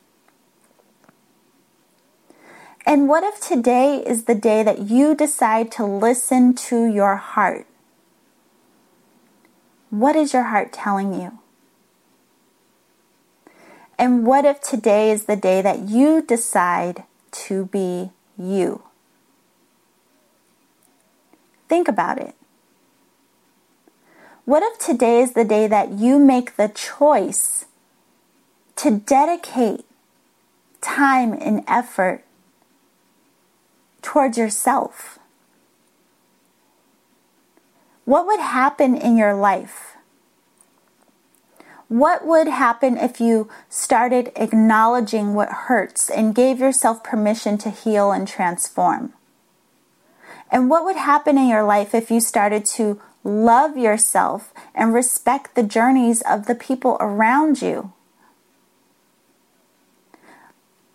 And 2.87 3.07
what 3.07 3.23
if 3.23 3.39
today 3.39 3.97
is 4.03 4.23
the 4.23 4.33
day 4.33 4.63
that 4.63 4.89
you 4.89 5.13
decide 5.13 5.71
to 5.73 5.85
listen 5.85 6.55
to 6.55 6.85
your 6.85 7.17
heart? 7.17 7.67
What 9.91 10.15
is 10.15 10.33
your 10.33 10.45
heart 10.45 10.73
telling 10.73 11.13
you? 11.13 11.37
And 13.99 14.25
what 14.25 14.43
if 14.43 14.59
today 14.59 15.11
is 15.11 15.25
the 15.25 15.35
day 15.35 15.61
that 15.61 15.87
you 15.87 16.23
decide 16.23 17.03
to 17.45 17.65
be 17.67 18.09
you? 18.39 18.81
Think 21.69 21.87
about 21.87 22.17
it. 22.17 22.33
What 24.51 24.63
if 24.63 24.79
today 24.79 25.21
is 25.21 25.31
the 25.31 25.45
day 25.45 25.65
that 25.67 25.93
you 25.93 26.19
make 26.19 26.57
the 26.57 26.67
choice 26.67 27.67
to 28.75 28.99
dedicate 28.99 29.85
time 30.81 31.31
and 31.31 31.63
effort 31.69 32.25
towards 34.01 34.37
yourself? 34.37 35.19
What 38.03 38.27
would 38.27 38.41
happen 38.41 38.97
in 38.97 39.15
your 39.15 39.33
life? 39.33 39.95
What 41.87 42.27
would 42.27 42.49
happen 42.49 42.97
if 42.97 43.21
you 43.21 43.49
started 43.69 44.33
acknowledging 44.35 45.33
what 45.33 45.69
hurts 45.69 46.09
and 46.09 46.35
gave 46.35 46.59
yourself 46.59 47.05
permission 47.05 47.57
to 47.59 47.69
heal 47.69 48.11
and 48.11 48.27
transform? 48.27 49.13
And 50.51 50.69
what 50.69 50.83
would 50.83 50.97
happen 50.97 51.37
in 51.37 51.47
your 51.47 51.63
life 51.63 51.95
if 51.95 52.11
you 52.11 52.19
started 52.19 52.65
to 52.75 52.99
love 53.23 53.77
yourself, 53.77 54.53
and 54.73 54.93
respect 54.93 55.55
the 55.55 55.63
journeys 55.63 56.21
of 56.21 56.45
the 56.45 56.55
people 56.55 56.97
around 56.99 57.61
you? 57.61 57.93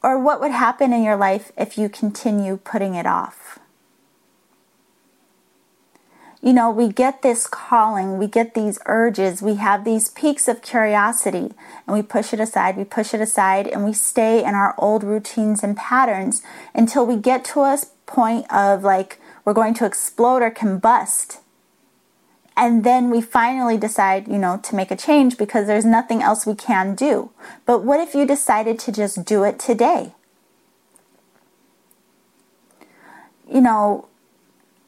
Or 0.02 0.18
what 0.18 0.40
would 0.40 0.52
happen 0.52 0.92
in 0.92 1.02
your 1.02 1.16
life 1.16 1.50
if 1.56 1.76
you 1.76 1.88
continue 1.88 2.58
putting 2.58 2.94
it 2.94 3.06
off? 3.06 3.58
You 6.42 6.52
know, 6.52 6.70
we 6.70 6.92
get 6.92 7.22
this 7.22 7.48
calling, 7.48 8.18
we 8.18 8.28
get 8.28 8.54
these 8.54 8.78
urges, 8.86 9.42
we 9.42 9.56
have 9.56 9.84
these 9.84 10.10
peaks 10.10 10.46
of 10.46 10.62
curiosity, 10.62 11.54
and 11.86 11.96
we 11.96 12.02
push 12.02 12.32
it 12.32 12.38
aside, 12.38 12.76
we 12.76 12.84
push 12.84 13.14
it 13.14 13.20
aside, 13.20 13.66
and 13.66 13.84
we 13.84 13.92
stay 13.92 14.44
in 14.44 14.54
our 14.54 14.74
old 14.78 15.02
routines 15.02 15.64
and 15.64 15.76
patterns 15.76 16.42
until 16.72 17.04
we 17.04 17.16
get 17.16 17.44
to 17.46 17.62
a 17.62 17.78
point 18.06 18.46
of 18.52 18.84
like 18.84 19.18
we're 19.44 19.54
going 19.54 19.74
to 19.74 19.86
explode 19.86 20.40
or 20.42 20.52
combust. 20.52 21.38
And 22.56 22.84
then 22.84 23.10
we 23.10 23.20
finally 23.20 23.76
decide, 23.76 24.28
you 24.28 24.38
know, 24.38 24.58
to 24.62 24.74
make 24.74 24.90
a 24.90 24.96
change 24.96 25.36
because 25.36 25.66
there's 25.66 25.84
nothing 25.84 26.22
else 26.22 26.46
we 26.46 26.54
can 26.54 26.94
do. 26.94 27.30
But 27.66 27.84
what 27.84 28.00
if 28.00 28.14
you 28.14 28.26
decided 28.26 28.78
to 28.80 28.92
just 28.92 29.24
do 29.26 29.44
it 29.44 29.58
today? 29.58 30.12
You 33.48 33.60
know, 33.60 34.08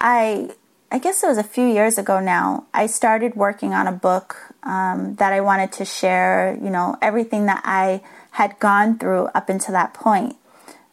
I 0.00 0.50
I 0.90 0.98
guess 0.98 1.22
it 1.22 1.26
was 1.26 1.36
a 1.36 1.44
few 1.44 1.66
years 1.66 1.98
ago 1.98 2.18
now, 2.18 2.64
I 2.72 2.86
started 2.86 3.34
working 3.34 3.74
on 3.74 3.86
a 3.86 3.92
book 3.92 4.36
um, 4.62 5.16
that 5.16 5.34
I 5.34 5.40
wanted 5.42 5.70
to 5.72 5.84
share, 5.84 6.58
you 6.62 6.70
know, 6.70 6.96
everything 7.02 7.44
that 7.46 7.60
I 7.64 8.00
had 8.32 8.58
gone 8.58 8.98
through 8.98 9.26
up 9.34 9.50
until 9.50 9.72
that 9.72 9.92
point, 9.92 10.36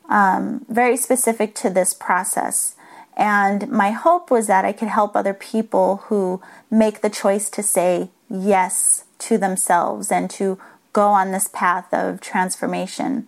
um, 0.09 0.65
very 0.67 0.97
specific 0.97 1.55
to 1.55 1.69
this 1.69 1.93
process. 1.93 2.74
And 3.15 3.69
my 3.69 3.91
hope 3.91 4.29
was 4.29 4.47
that 4.47 4.65
I 4.65 4.73
could 4.73 4.89
help 4.89 5.15
other 5.15 5.33
people 5.33 5.97
who 6.07 6.41
make 6.69 7.01
the 7.01 7.09
choice 7.09 7.49
to 7.51 7.63
say 7.63 8.09
yes 8.29 9.05
to 9.19 9.37
themselves 9.37 10.11
and 10.11 10.29
to 10.31 10.59
go 10.91 11.09
on 11.09 11.31
this 11.31 11.47
path 11.47 11.93
of 11.93 12.19
transformation. 12.19 13.27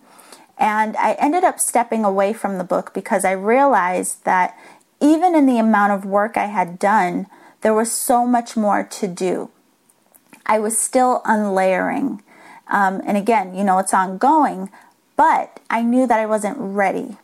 And 0.58 0.96
I 0.96 1.12
ended 1.14 1.44
up 1.44 1.60
stepping 1.60 2.04
away 2.04 2.32
from 2.32 2.58
the 2.58 2.64
book 2.64 2.92
because 2.92 3.24
I 3.24 3.32
realized 3.32 4.24
that 4.24 4.58
even 5.00 5.34
in 5.34 5.46
the 5.46 5.58
amount 5.58 5.92
of 5.92 6.04
work 6.04 6.36
I 6.36 6.46
had 6.46 6.78
done, 6.78 7.26
there 7.60 7.74
was 7.74 7.92
so 7.92 8.26
much 8.26 8.56
more 8.56 8.82
to 8.82 9.06
do. 9.06 9.50
I 10.44 10.58
was 10.58 10.76
still 10.76 11.22
unlayering. 11.24 12.22
Um, 12.68 13.00
and 13.06 13.16
again, 13.16 13.54
you 13.54 13.64
know, 13.64 13.78
it's 13.78 13.94
ongoing, 13.94 14.70
but 15.16 15.60
I 15.70 15.82
knew 15.82 16.06
that 16.06 16.18
I 16.18 16.26
wasn't 16.26 16.56
ready. 16.58 17.16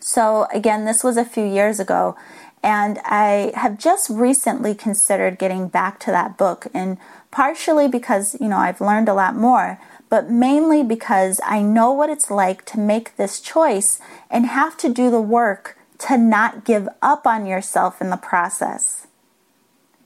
So, 0.00 0.48
again, 0.52 0.86
this 0.86 1.04
was 1.04 1.16
a 1.16 1.24
few 1.24 1.44
years 1.44 1.78
ago, 1.78 2.16
and 2.62 2.98
I 3.04 3.52
have 3.54 3.78
just 3.78 4.08
recently 4.10 4.74
considered 4.74 5.38
getting 5.38 5.68
back 5.68 6.00
to 6.00 6.10
that 6.10 6.38
book, 6.38 6.66
and 6.72 6.96
partially 7.30 7.86
because, 7.86 8.34
you 8.40 8.48
know, 8.48 8.56
I've 8.56 8.80
learned 8.80 9.08
a 9.08 9.14
lot 9.14 9.36
more, 9.36 9.78
but 10.08 10.30
mainly 10.30 10.82
because 10.82 11.40
I 11.44 11.62
know 11.62 11.92
what 11.92 12.10
it's 12.10 12.30
like 12.30 12.64
to 12.66 12.80
make 12.80 13.16
this 13.16 13.40
choice 13.40 14.00
and 14.30 14.46
have 14.46 14.76
to 14.78 14.88
do 14.88 15.10
the 15.10 15.20
work 15.20 15.76
to 15.98 16.16
not 16.16 16.64
give 16.64 16.88
up 17.02 17.26
on 17.26 17.44
yourself 17.46 18.00
in 18.00 18.08
the 18.08 18.16
process. 18.16 19.06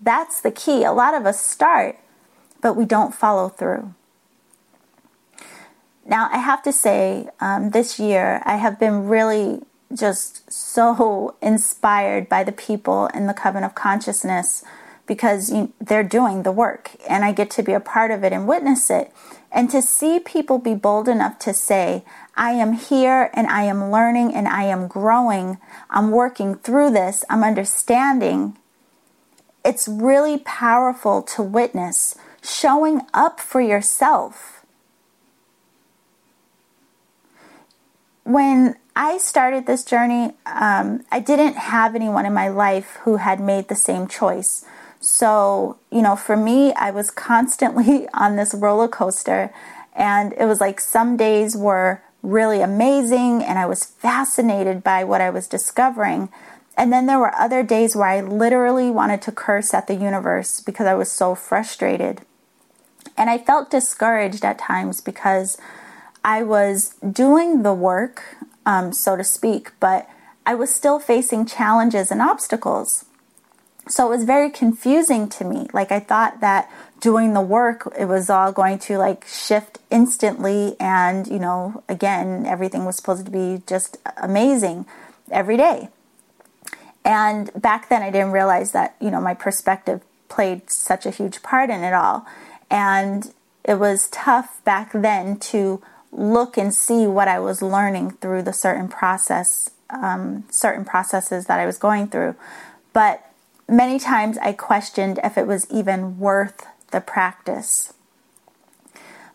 That's 0.02 0.40
the 0.40 0.50
key. 0.50 0.84
A 0.84 0.92
lot 0.92 1.14
of 1.14 1.24
us 1.24 1.40
start, 1.40 1.96
but 2.60 2.74
we 2.74 2.84
don't 2.84 3.14
follow 3.14 3.48
through. 3.48 3.94
Now, 6.04 6.28
I 6.30 6.38
have 6.38 6.62
to 6.64 6.72
say, 6.72 7.28
um, 7.40 7.70
this 7.70 7.98
year 7.98 8.42
I 8.44 8.56
have 8.56 8.78
been 8.78 9.08
really 9.08 9.62
just 9.94 10.50
so 10.52 11.36
inspired 11.40 12.28
by 12.28 12.44
the 12.44 12.52
people 12.52 13.06
in 13.08 13.26
the 13.26 13.34
Coven 13.34 13.64
of 13.64 13.74
Consciousness 13.74 14.64
because 15.06 15.52
you, 15.52 15.72
they're 15.80 16.02
doing 16.02 16.42
the 16.42 16.52
work 16.52 16.92
and 17.08 17.24
I 17.24 17.32
get 17.32 17.50
to 17.52 17.62
be 17.62 17.72
a 17.72 17.80
part 17.80 18.10
of 18.10 18.24
it 18.24 18.32
and 18.32 18.48
witness 18.48 18.90
it. 18.90 19.12
And 19.52 19.70
to 19.70 19.82
see 19.82 20.18
people 20.18 20.58
be 20.58 20.74
bold 20.74 21.08
enough 21.08 21.38
to 21.40 21.54
say, 21.54 22.04
I 22.36 22.52
am 22.52 22.72
here 22.72 23.30
and 23.34 23.46
I 23.46 23.64
am 23.64 23.90
learning 23.90 24.34
and 24.34 24.48
I 24.48 24.64
am 24.64 24.88
growing. 24.88 25.58
I'm 25.90 26.10
working 26.10 26.56
through 26.56 26.90
this. 26.90 27.24
I'm 27.30 27.44
understanding. 27.44 28.58
It's 29.64 29.86
really 29.86 30.38
powerful 30.38 31.22
to 31.22 31.42
witness 31.42 32.16
showing 32.42 33.02
up 33.14 33.40
for 33.40 33.60
yourself. 33.60 34.53
When 38.24 38.76
I 38.96 39.18
started 39.18 39.66
this 39.66 39.84
journey, 39.84 40.32
um, 40.46 41.04
I 41.10 41.20
didn't 41.20 41.56
have 41.56 41.94
anyone 41.94 42.26
in 42.26 42.34
my 42.34 42.48
life 42.48 42.98
who 43.02 43.16
had 43.16 43.40
made 43.40 43.68
the 43.68 43.74
same 43.74 44.08
choice. 44.08 44.64
So, 45.00 45.78
you 45.92 46.00
know, 46.02 46.16
for 46.16 46.36
me, 46.36 46.72
I 46.74 46.90
was 46.90 47.10
constantly 47.10 48.08
on 48.14 48.36
this 48.36 48.54
roller 48.54 48.88
coaster, 48.88 49.52
and 49.94 50.32
it 50.34 50.46
was 50.46 50.60
like 50.60 50.80
some 50.80 51.16
days 51.16 51.56
were 51.56 52.02
really 52.24 52.62
amazing 52.62 53.42
and 53.42 53.58
I 53.58 53.66
was 53.66 53.84
fascinated 53.84 54.82
by 54.82 55.04
what 55.04 55.20
I 55.20 55.30
was 55.30 55.46
discovering. 55.46 56.30
And 56.76 56.92
then 56.92 57.06
there 57.06 57.18
were 57.18 57.34
other 57.34 57.62
days 57.62 57.94
where 57.94 58.08
I 58.08 58.20
literally 58.22 58.90
wanted 58.90 59.22
to 59.22 59.32
curse 59.32 59.74
at 59.74 59.86
the 59.86 59.94
universe 59.94 60.60
because 60.60 60.86
I 60.86 60.94
was 60.94 61.12
so 61.12 61.34
frustrated. 61.34 62.22
And 63.16 63.30
I 63.30 63.38
felt 63.38 63.70
discouraged 63.70 64.44
at 64.44 64.58
times 64.58 65.00
because 65.00 65.56
I 66.24 66.42
was 66.42 66.94
doing 67.08 67.62
the 67.62 67.74
work, 67.74 68.22
um, 68.64 68.92
so 68.92 69.14
to 69.14 69.22
speak, 69.22 69.72
but 69.78 70.08
I 70.46 70.54
was 70.54 70.74
still 70.74 70.98
facing 70.98 71.44
challenges 71.44 72.10
and 72.10 72.22
obstacles. 72.22 73.04
So 73.86 74.06
it 74.06 74.16
was 74.16 74.24
very 74.24 74.50
confusing 74.50 75.28
to 75.28 75.44
me. 75.44 75.68
Like 75.74 75.92
I 75.92 76.00
thought 76.00 76.40
that 76.40 76.70
doing 77.00 77.34
the 77.34 77.42
work, 77.42 77.92
it 77.98 78.06
was 78.06 78.30
all 78.30 78.50
going 78.50 78.78
to 78.80 78.96
like 78.96 79.26
shift 79.26 79.78
instantly. 79.90 80.74
And, 80.80 81.26
you 81.26 81.38
know, 81.38 81.82
again, 81.88 82.46
everything 82.46 82.86
was 82.86 82.96
supposed 82.96 83.26
to 83.26 83.30
be 83.30 83.62
just 83.66 83.98
amazing 84.16 84.86
every 85.30 85.58
day. 85.58 85.90
And 87.04 87.50
back 87.60 87.90
then, 87.90 88.02
I 88.02 88.10
didn't 88.10 88.32
realize 88.32 88.72
that, 88.72 88.96
you 88.98 89.10
know, 89.10 89.20
my 89.20 89.34
perspective 89.34 90.00
played 90.30 90.70
such 90.70 91.04
a 91.04 91.10
huge 91.10 91.42
part 91.42 91.68
in 91.68 91.84
it 91.84 91.92
all. 91.92 92.26
And 92.70 93.34
it 93.62 93.74
was 93.74 94.08
tough 94.08 94.64
back 94.64 94.92
then 94.92 95.38
to 95.38 95.82
look 96.16 96.56
and 96.56 96.72
see 96.72 97.06
what 97.06 97.28
I 97.28 97.38
was 97.38 97.62
learning 97.62 98.12
through 98.12 98.42
the 98.42 98.52
certain 98.52 98.88
process, 98.88 99.70
um, 99.90 100.44
certain 100.50 100.84
processes 100.84 101.46
that 101.46 101.60
I 101.60 101.66
was 101.66 101.78
going 101.78 102.08
through. 102.08 102.36
But 102.92 103.30
many 103.68 103.98
times 103.98 104.38
I 104.38 104.52
questioned 104.52 105.18
if 105.22 105.36
it 105.36 105.46
was 105.46 105.70
even 105.70 106.18
worth 106.18 106.66
the 106.90 107.00
practice. 107.00 107.92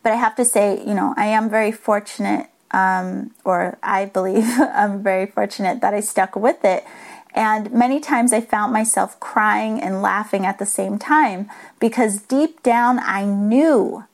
But 0.02 0.14
I 0.14 0.16
have 0.16 0.36
to 0.38 0.46
say, 0.46 0.80
you 0.80 0.94
know, 0.94 1.14
I 1.18 1.26
am 1.26 1.50
very 1.50 1.72
fortunate, 1.72 2.48
um, 2.72 3.32
or 3.44 3.78
I 3.84 4.06
believe 4.06 4.46
I'm 4.60 5.04
very 5.04 5.26
fortunate 5.26 5.82
that 5.82 5.94
I 5.94 6.00
stuck 6.00 6.36
with 6.36 6.64
it. 6.64 6.86
And 7.34 7.72
many 7.72 8.00
times 8.00 8.34
I 8.34 8.42
found 8.42 8.74
myself 8.74 9.20
crying 9.20 9.80
and 9.80 10.02
laughing 10.02 10.46
at 10.46 10.58
the 10.58 10.66
same 10.66 10.98
time 10.98 11.50
because 11.80 12.22
deep 12.22 12.64
down 12.64 13.00
I 13.00 13.24
knew, 13.26 14.06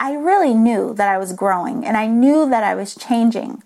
I 0.00 0.14
really 0.14 0.54
knew 0.54 0.94
that 0.94 1.08
I 1.08 1.18
was 1.18 1.34
growing 1.34 1.84
and 1.84 1.96
I 1.96 2.06
knew 2.06 2.48
that 2.48 2.64
I 2.64 2.74
was 2.74 2.96
changing. 2.96 3.62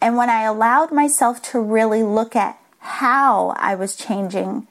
And 0.00 0.16
when 0.16 0.28
I 0.28 0.42
allowed 0.42 0.92
myself 0.92 1.40
to 1.50 1.60
really 1.60 2.02
look 2.02 2.34
at 2.36 2.58
how 2.80 3.54
I 3.56 3.76
was 3.76 3.96
changing, 3.96 4.66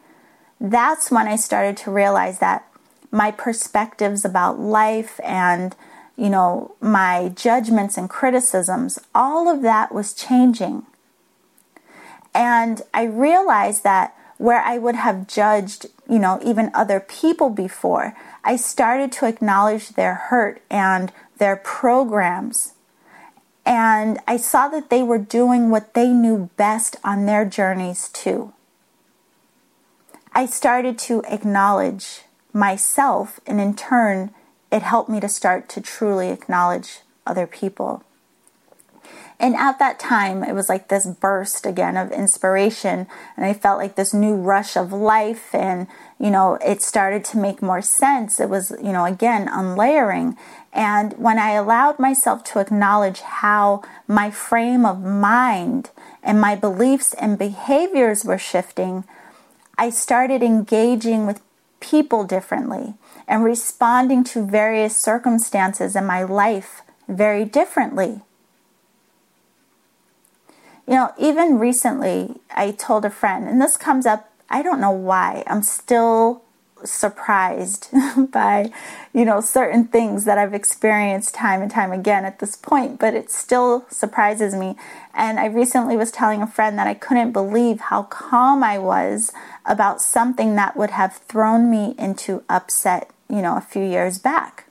that's 0.60 1.10
when 1.10 1.28
I 1.28 1.38
started 1.38 1.78
to 1.78 1.92
realize 1.92 2.40
that 2.40 2.68
my 3.12 3.32
perspectives 3.32 4.26
about 4.26 4.60
life 4.60 5.20
and 5.24 5.76
you 6.18 6.30
know 6.30 6.76
my 6.82 7.32
judgments 7.36 7.98
and 7.98 8.10
criticisms 8.10 9.00
all 9.16 9.48
of 9.48 9.62
that 9.62 9.94
was 9.94 10.14
changing 10.14 10.86
and 12.34 12.82
i 12.94 13.04
realized 13.04 13.84
that 13.84 14.14
where 14.38 14.62
i 14.62 14.78
would 14.78 14.96
have 14.96 15.28
judged 15.28 15.86
you 16.10 16.20
know 16.20 16.40
even 16.44 16.72
other 16.74 17.00
people 17.00 17.50
before 17.50 18.16
i 18.44 18.56
started 18.56 19.12
to 19.12 19.26
acknowledge 19.26 19.90
their 19.90 20.16
hurt 20.16 20.62
and 20.70 21.12
their 21.38 21.56
programs 21.56 22.74
and 23.66 24.20
i 24.28 24.38
saw 24.38 24.68
that 24.68 24.90
they 24.90 25.04
were 25.04 25.18
doing 25.18 25.70
what 25.70 25.94
they 25.94 26.10
knew 26.10 26.50
best 26.58 26.96
on 27.04 27.26
their 27.26 27.46
journeys 27.46 28.10
too 28.10 28.54
i 30.34 30.46
started 30.46 30.98
to 30.98 31.24
acknowledge 31.28 32.22
myself, 32.58 33.40
and 33.46 33.62
in 33.62 33.76
turn, 33.76 34.32
it 34.72 34.82
helped 34.82 35.10
me 35.10 35.20
to 35.20 35.30
start 35.30 35.70
to 35.70 35.80
truly 35.80 36.30
acknowledge 36.30 37.02
other 37.26 37.48
people. 37.48 38.04
And 39.40 39.56
at 39.56 39.78
that 39.78 40.00
time, 40.00 40.44
it 40.44 40.54
was 40.54 40.68
like 40.68 40.88
this 40.88 41.06
burst 41.06 41.68
again 41.68 41.96
of 41.96 42.12
inspiration, 42.12 43.06
and 43.36 43.46
I 43.46 43.54
felt 43.54 43.78
like 43.78 43.96
this 43.96 44.14
new 44.14 44.34
rush 44.34 44.76
of 44.76 44.92
life, 44.92 45.54
and 45.54 45.88
you 46.20 46.32
know, 46.32 46.56
it 46.66 46.82
started 46.82 47.24
to 47.26 47.38
make 47.38 47.62
more 47.62 47.82
sense. 47.82 48.40
It 48.40 48.50
was, 48.50 48.72
you 48.82 48.92
know, 48.92 49.06
again, 49.06 49.48
unlayering. 49.48 50.36
And 50.74 51.14
when 51.14 51.38
I 51.38 51.52
allowed 51.52 52.00
myself 52.00 52.44
to 52.46 52.60
acknowledge 52.60 53.22
how 53.22 53.84
my 54.08 54.32
frame 54.32 54.86
of 54.86 55.04
mind 55.04 55.92
and 56.24 56.42
my 56.42 56.56
beliefs 56.56 57.14
and 57.14 57.38
behaviors 57.38 58.26
were 58.26 58.40
shifting, 58.40 59.04
I 59.78 59.92
started 59.92 60.42
engaging 60.42 61.28
with 61.28 61.42
people 61.80 62.24
differently 62.24 62.96
and 63.28 63.44
responding 63.44 64.24
to 64.24 64.44
various 64.44 64.98
circumstances 64.98 65.96
in 65.96 66.06
my 66.06 66.24
life 66.24 66.82
very 67.08 67.46
differently. 67.46 68.22
You 70.88 70.94
know, 70.94 71.14
even 71.18 71.60
recently, 71.60 72.36
I 72.56 72.72
told 72.72 73.04
a 73.04 73.10
friend, 73.10 73.48
and 73.48 73.62
this 73.62 73.76
comes 73.76 74.06
up, 74.06 74.32
I 74.50 74.64
don't 74.64 74.80
know 74.80 74.92
why, 74.92 75.44
I'm 75.46 75.62
still 75.62 76.44
surprised 76.84 77.90
by, 78.32 78.72
you 79.14 79.26
know, 79.26 79.42
certain 79.42 79.86
things 79.86 80.26
that 80.26 80.38
I've 80.38 80.54
experienced 80.54 81.36
time 81.36 81.62
and 81.62 81.70
time 81.70 81.92
again 81.92 82.24
at 82.24 82.40
this 82.40 82.56
point, 82.56 83.00
but 83.00 83.14
it 83.14 83.30
still 83.30 83.86
surprises 83.90 84.56
me. 84.56 84.76
And 85.14 85.40
I 85.40 85.48
recently 85.48 85.98
was 85.98 86.12
telling 86.12 86.42
a 86.42 86.48
friend 86.48 86.78
that 86.78 86.88
I 86.88 86.94
couldn't 86.94 87.32
believe 87.32 87.80
how 87.80 88.04
calm 88.04 88.64
I 88.64 88.78
was 88.78 89.34
about 89.66 90.02
something 90.02 90.56
that 90.56 90.78
would 90.78 90.92
have 90.92 91.18
thrown 91.18 91.70
me 91.70 91.96
into 91.98 92.44
upset, 92.50 93.10
you 93.30 93.42
know, 93.42 93.58
a 93.58 93.62
few 93.62 93.84
years 93.84 94.20
back. 94.20 94.66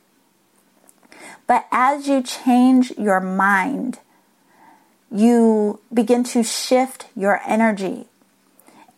But 1.46 1.66
as 1.70 2.08
you 2.08 2.22
change 2.22 2.92
your 2.92 3.20
mind, 3.20 4.00
you 5.10 5.80
begin 5.92 6.24
to 6.24 6.42
shift 6.42 7.06
your 7.14 7.40
energy. 7.46 8.06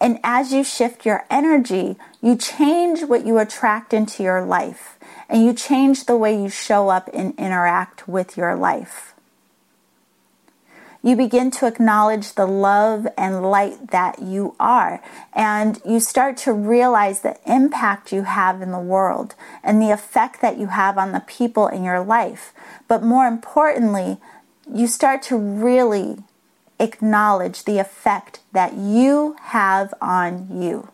And 0.00 0.20
as 0.22 0.52
you 0.52 0.62
shift 0.62 1.04
your 1.04 1.24
energy, 1.30 1.96
you 2.22 2.36
change 2.36 3.02
what 3.02 3.26
you 3.26 3.38
attract 3.38 3.92
into 3.92 4.22
your 4.22 4.44
life 4.44 4.98
and 5.28 5.44
you 5.44 5.52
change 5.52 6.06
the 6.06 6.16
way 6.16 6.40
you 6.40 6.48
show 6.48 6.88
up 6.88 7.10
and 7.12 7.34
interact 7.38 8.08
with 8.08 8.36
your 8.36 8.54
life. 8.54 9.14
You 11.02 11.14
begin 11.14 11.50
to 11.52 11.66
acknowledge 11.66 12.34
the 12.34 12.46
love 12.46 13.06
and 13.16 13.42
light 13.42 13.92
that 13.92 14.20
you 14.20 14.56
are, 14.58 15.00
and 15.32 15.80
you 15.86 16.00
start 16.00 16.36
to 16.38 16.52
realize 16.52 17.20
the 17.20 17.38
impact 17.46 18.12
you 18.12 18.24
have 18.24 18.60
in 18.60 18.72
the 18.72 18.80
world 18.80 19.36
and 19.62 19.80
the 19.80 19.92
effect 19.92 20.40
that 20.40 20.58
you 20.58 20.66
have 20.66 20.98
on 20.98 21.12
the 21.12 21.20
people 21.20 21.68
in 21.68 21.84
your 21.84 22.00
life. 22.00 22.52
But 22.88 23.04
more 23.04 23.26
importantly, 23.26 24.18
you 24.72 24.86
start 24.86 25.22
to 25.22 25.36
really 25.36 26.18
acknowledge 26.78 27.64
the 27.64 27.78
effect 27.78 28.40
that 28.52 28.74
you 28.74 29.36
have 29.40 29.92
on 30.00 30.48
you. 30.50 30.90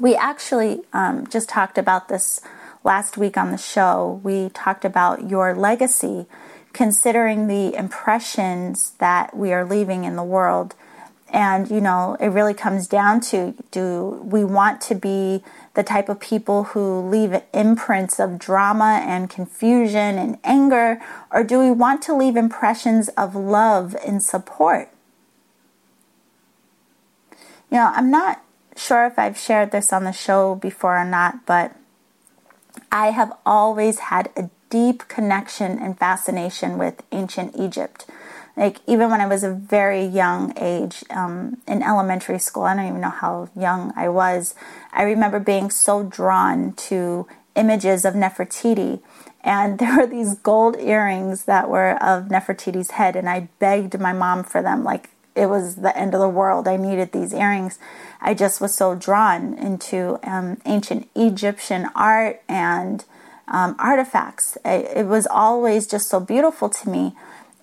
We 0.00 0.14
actually 0.16 0.82
um, 0.92 1.26
just 1.26 1.48
talked 1.48 1.78
about 1.78 2.08
this 2.08 2.40
last 2.84 3.16
week 3.16 3.36
on 3.36 3.50
the 3.50 3.58
show. 3.58 4.20
We 4.22 4.48
talked 4.50 4.84
about 4.84 5.30
your 5.30 5.54
legacy, 5.54 6.26
considering 6.72 7.46
the 7.46 7.74
impressions 7.74 8.92
that 8.98 9.36
we 9.36 9.52
are 9.52 9.64
leaving 9.64 10.04
in 10.04 10.16
the 10.16 10.24
world. 10.24 10.74
And, 11.28 11.70
you 11.70 11.80
know, 11.80 12.16
it 12.20 12.28
really 12.28 12.54
comes 12.54 12.86
down 12.86 13.20
to 13.22 13.54
do 13.70 14.20
we 14.22 14.44
want 14.44 14.80
to 14.82 14.94
be 14.94 15.42
the 15.74 15.82
type 15.82 16.08
of 16.08 16.20
people 16.20 16.64
who 16.64 17.00
leave 17.00 17.40
imprints 17.54 18.20
of 18.20 18.38
drama 18.38 19.02
and 19.06 19.30
confusion 19.30 20.18
and 20.18 20.38
anger, 20.44 21.00
or 21.30 21.42
do 21.42 21.58
we 21.58 21.70
want 21.70 22.02
to 22.02 22.14
leave 22.14 22.36
impressions 22.36 23.08
of 23.10 23.34
love 23.34 23.96
and 24.06 24.22
support? 24.22 24.90
You 27.70 27.78
know, 27.78 27.92
I'm 27.94 28.10
not 28.10 28.44
sure 28.76 29.06
if 29.06 29.18
I've 29.18 29.38
shared 29.38 29.70
this 29.70 29.92
on 29.92 30.04
the 30.04 30.12
show 30.12 30.54
before 30.54 30.98
or 30.98 31.06
not, 31.06 31.46
but 31.46 31.74
I 32.90 33.10
have 33.10 33.32
always 33.46 33.98
had 33.98 34.30
a 34.36 34.50
deep 34.68 35.08
connection 35.08 35.78
and 35.78 35.98
fascination 35.98 36.76
with 36.76 37.02
ancient 37.12 37.54
Egypt 37.58 38.06
like 38.56 38.78
even 38.86 39.10
when 39.10 39.20
I 39.20 39.26
was 39.26 39.42
a 39.42 39.52
very 39.52 40.04
young 40.04 40.52
age 40.58 41.04
um, 41.10 41.58
in 41.66 41.82
elementary 41.82 42.38
school, 42.38 42.64
I 42.64 42.76
don't 42.76 42.86
even 42.86 43.00
know 43.00 43.10
how 43.10 43.48
young 43.56 43.92
I 43.96 44.08
was. 44.08 44.54
I 44.92 45.02
remember 45.02 45.40
being 45.40 45.70
so 45.70 46.02
drawn 46.02 46.74
to 46.74 47.26
images 47.54 48.04
of 48.04 48.14
Nefertiti, 48.14 49.00
and 49.42 49.78
there 49.78 49.96
were 49.96 50.06
these 50.06 50.34
gold 50.34 50.76
earrings 50.78 51.44
that 51.44 51.70
were 51.70 52.02
of 52.02 52.24
Nefertiti's 52.24 52.92
head, 52.92 53.16
and 53.16 53.28
I 53.28 53.48
begged 53.58 53.98
my 53.98 54.12
mom 54.12 54.44
for 54.44 54.62
them, 54.62 54.84
like 54.84 55.10
it 55.34 55.46
was 55.46 55.76
the 55.76 55.96
end 55.96 56.14
of 56.14 56.20
the 56.20 56.28
world. 56.28 56.68
I 56.68 56.76
needed 56.76 57.12
these 57.12 57.32
earrings. 57.32 57.78
I 58.20 58.34
just 58.34 58.60
was 58.60 58.74
so 58.74 58.94
drawn 58.94 59.54
into 59.54 60.18
um, 60.24 60.60
ancient 60.66 61.08
Egyptian 61.14 61.88
art 61.94 62.42
and 62.48 63.04
um, 63.48 63.74
artifacts. 63.78 64.58
It, 64.62 64.98
it 64.98 65.06
was 65.06 65.26
always 65.26 65.86
just 65.86 66.08
so 66.08 66.20
beautiful 66.20 66.68
to 66.68 66.90
me 66.90 67.14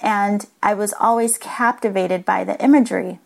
and 0.02 0.48
I 0.64 0.74
was 0.74 0.94
always 1.00 1.38
captivated 1.38 2.26
by 2.26 2.44
the 2.44 2.62
imagery. 2.64 3.20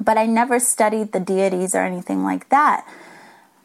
But 0.00 0.16
I 0.16 0.26
never 0.26 0.60
studied 0.60 1.12
the 1.12 1.20
deities 1.20 1.74
or 1.74 1.82
anything 1.82 2.22
like 2.22 2.48
that 2.50 2.86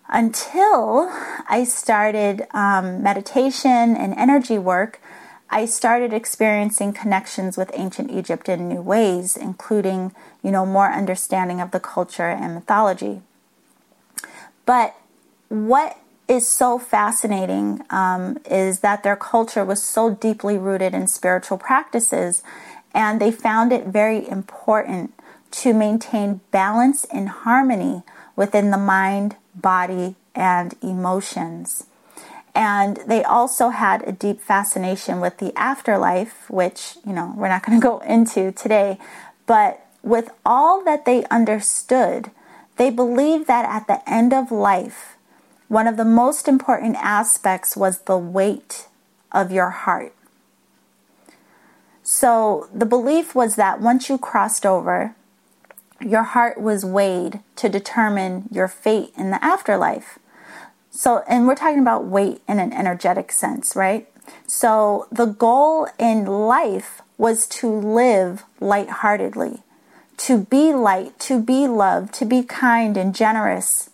until 0.10 1.10
I 1.50 1.64
started 1.68 2.48
um, 2.52 3.02
meditation 3.02 3.96
and 3.96 4.14
energy 4.16 4.58
work. 4.58 5.02
I 5.50 5.66
started 5.66 6.14
experiencing 6.14 6.94
connections 6.94 7.58
with 7.58 7.72
ancient 7.74 8.12
Egypt 8.12 8.50
in 8.50 8.68
new 8.68 8.82
ways, 8.82 9.38
including, 9.38 10.14
you 10.44 10.52
know, 10.52 10.66
more 10.66 10.92
understanding 10.92 11.62
of 11.62 11.72
the 11.72 11.80
culture 11.80 12.30
and 12.30 12.56
mythology. 12.56 13.22
But 14.66 14.96
what 15.50 15.98
is 16.28 16.48
so 16.48 16.80
fascinating 16.80 17.82
um, 17.90 18.38
is 18.50 18.80
that 18.80 19.04
their 19.04 19.16
culture 19.16 19.64
was 19.64 19.84
so 19.84 20.10
deeply 20.10 20.58
rooted 20.58 20.94
in 20.94 21.08
spiritual 21.08 21.58
practices, 21.58 22.44
and 22.94 23.22
they 23.22 23.32
found 23.32 23.72
it 23.72 23.86
very 23.86 24.28
important 24.28 25.14
to 25.52 25.74
maintain 25.74 26.42
balance 26.52 27.06
and 27.14 27.30
harmony 27.30 28.04
within 28.36 28.72
the 28.72 28.78
mind, 28.78 29.36
body, 29.54 30.16
and 30.34 30.76
emotions. 30.82 31.86
And 32.54 32.98
they 33.06 33.24
also 33.24 33.70
had 33.70 34.08
a 34.08 34.12
deep 34.12 34.42
fascination 34.42 35.20
with 35.20 35.38
the 35.38 35.54
afterlife, 35.58 36.50
which, 36.50 36.96
you 37.06 37.14
know, 37.14 37.34
we're 37.36 37.50
not 37.50 37.66
going 37.66 37.80
to 37.82 37.84
go 37.84 38.00
into 38.00 38.52
today. 38.52 38.98
But 39.46 39.86
with 40.02 40.30
all 40.46 40.84
that 40.86 41.06
they 41.06 41.26
understood, 41.26 42.32
they 42.78 42.90
believed 42.90 43.48
that 43.48 43.66
at 43.66 43.88
the 43.88 44.10
end 44.10 44.34
of 44.34 44.52
life, 44.52 45.15
one 45.68 45.88
of 45.88 45.98
the 45.98 46.06
most 46.06 46.48
important 46.48 46.96
aspects 47.00 47.76
was 47.76 48.00
the 48.00 48.18
weight 48.18 48.88
of 49.32 49.52
your 49.52 49.70
heart. 49.72 50.14
So 52.04 52.70
the 52.74 52.86
belief 52.86 53.34
was 53.34 53.56
that 53.56 53.82
once 53.82 54.10
you 54.10 54.18
crossed 54.18 54.66
over, 54.66 55.16
your 56.00 56.24
heart 56.24 56.62
was 56.62 56.86
weighed 56.86 57.40
to 57.56 57.70
determine 57.70 58.48
your 58.52 58.68
fate 58.68 59.12
in 59.18 59.32
the 59.32 59.44
afterlife. 59.44 60.20
So, 60.92 61.24
and 61.28 61.48
we're 61.48 61.56
talking 61.56 61.80
about 61.80 62.06
weight 62.06 62.42
in 62.48 62.60
an 62.60 62.72
energetic 62.72 63.32
sense, 63.32 63.76
right? 63.76 64.08
So 64.46 65.08
the 65.12 65.26
goal 65.26 65.88
in 65.98 66.26
life 66.26 67.02
was 67.18 67.48
to 67.48 67.70
live 67.70 68.44
lightheartedly, 68.60 69.64
to 70.18 70.44
be 70.46 70.74
light, 70.74 71.18
to 71.22 71.42
be 71.42 71.68
loved, 71.68 72.14
to 72.16 72.26
be 72.26 72.44
kind 72.44 72.98
and 72.98 73.16
generous, 73.16 73.90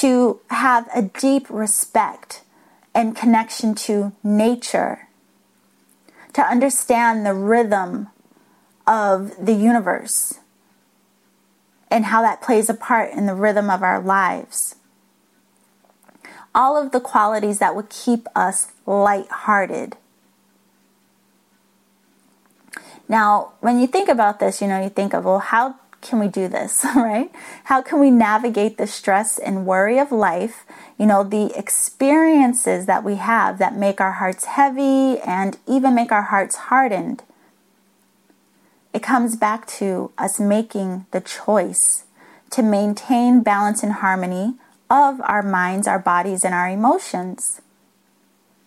to 0.00 0.40
have 0.50 0.88
a 0.94 1.02
deep 1.02 1.48
respect 1.48 2.42
and 2.94 3.16
connection 3.16 3.74
to 3.74 4.12
nature, 4.22 5.08
to 6.32 6.42
understand 6.42 7.24
the 7.24 7.34
rhythm 7.34 8.08
of 8.86 9.32
the 9.44 9.52
universe 9.52 10.40
and 11.90 12.06
how 12.06 12.22
that 12.22 12.42
plays 12.42 12.68
a 12.68 12.74
part 12.74 13.12
in 13.12 13.26
the 13.26 13.34
rhythm 13.34 13.70
of 13.70 13.82
our 13.82 14.00
lives. 14.00 14.74
All 16.54 16.76
of 16.76 16.90
the 16.90 17.00
qualities 17.00 17.60
that 17.60 17.76
would 17.76 17.88
keep 17.88 18.26
us 18.34 18.72
light-hearted. 18.86 19.96
Now, 23.08 23.52
when 23.60 23.78
you 23.78 23.86
think 23.86 24.08
about 24.08 24.40
this, 24.40 24.60
you 24.60 24.66
know, 24.66 24.82
you 24.82 24.88
think 24.88 25.14
of, 25.14 25.24
well, 25.24 25.38
how 25.38 25.76
can 26.04 26.20
we 26.20 26.28
do 26.28 26.46
this, 26.46 26.84
right? 26.94 27.32
How 27.64 27.82
can 27.82 27.98
we 27.98 28.10
navigate 28.10 28.78
the 28.78 28.86
stress 28.86 29.38
and 29.38 29.66
worry 29.66 29.98
of 29.98 30.12
life? 30.12 30.64
You 30.98 31.06
know, 31.06 31.24
the 31.24 31.56
experiences 31.58 32.86
that 32.86 33.02
we 33.02 33.16
have 33.16 33.58
that 33.58 33.74
make 33.74 34.00
our 34.00 34.12
hearts 34.12 34.44
heavy 34.44 35.18
and 35.20 35.58
even 35.66 35.94
make 35.94 36.12
our 36.12 36.22
hearts 36.22 36.54
hardened. 36.54 37.24
It 38.92 39.02
comes 39.02 39.34
back 39.34 39.66
to 39.78 40.12
us 40.16 40.38
making 40.38 41.06
the 41.10 41.20
choice 41.20 42.04
to 42.50 42.62
maintain 42.62 43.42
balance 43.42 43.82
and 43.82 43.94
harmony 43.94 44.54
of 44.88 45.20
our 45.22 45.42
minds, 45.42 45.88
our 45.88 45.98
bodies, 45.98 46.44
and 46.44 46.54
our 46.54 46.68
emotions. 46.68 47.60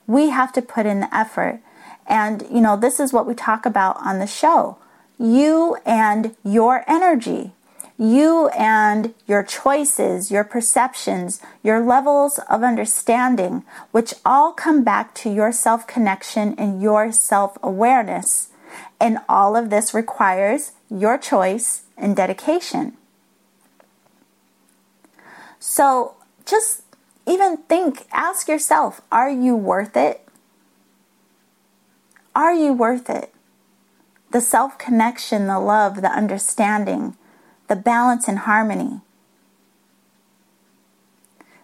We 0.06 0.30
have 0.30 0.52
to 0.54 0.62
put 0.62 0.86
in 0.86 1.00
the 1.00 1.16
effort. 1.16 1.62
And, 2.06 2.46
you 2.52 2.60
know, 2.60 2.76
this 2.76 3.00
is 3.00 3.14
what 3.14 3.26
we 3.26 3.34
talk 3.34 3.66
about 3.66 3.98
on 4.06 4.20
the 4.20 4.28
show 4.28 4.78
you 5.20 5.78
and 5.86 6.36
your 6.44 6.84
energy, 6.88 7.52
you 7.98 8.50
and 8.50 9.14
your 9.26 9.44
choices, 9.44 10.30
your 10.30 10.44
perceptions, 10.44 11.42
your 11.64 11.80
levels 11.80 12.40
of 12.50 12.64
understanding, 12.64 13.64
which 13.92 14.14
all 14.26 14.54
come 14.54 14.84
back 14.84 15.16
to 15.16 15.30
your 15.32 15.52
self 15.52 15.88
connection 15.88 16.54
and 16.58 16.82
your 16.82 17.12
self 17.12 17.58
awareness. 17.64 18.50
And 19.00 19.20
all 19.28 19.56
of 19.56 19.70
this 19.70 19.94
requires 19.94 20.74
your 20.90 21.18
choice 21.18 21.84
and 21.98 22.16
dedication. 22.16 22.98
So 25.60 26.16
just 26.46 26.84
even 27.26 27.58
think, 27.58 28.06
ask 28.12 28.48
yourself, 28.48 29.02
are 29.12 29.30
you 29.30 29.56
worth 29.56 29.98
it? 29.98 30.28
Are 32.36 32.54
you 32.54 32.74
worth 32.74 33.10
it? 33.10 33.34
The 34.32 34.42
self 34.42 34.78
connection, 34.78 35.48
the 35.48 35.60
love, 35.60 36.02
the 36.02 36.12
understanding, 36.12 37.16
the 37.68 37.76
balance 37.76 38.28
and 38.28 38.40
harmony. 38.40 39.02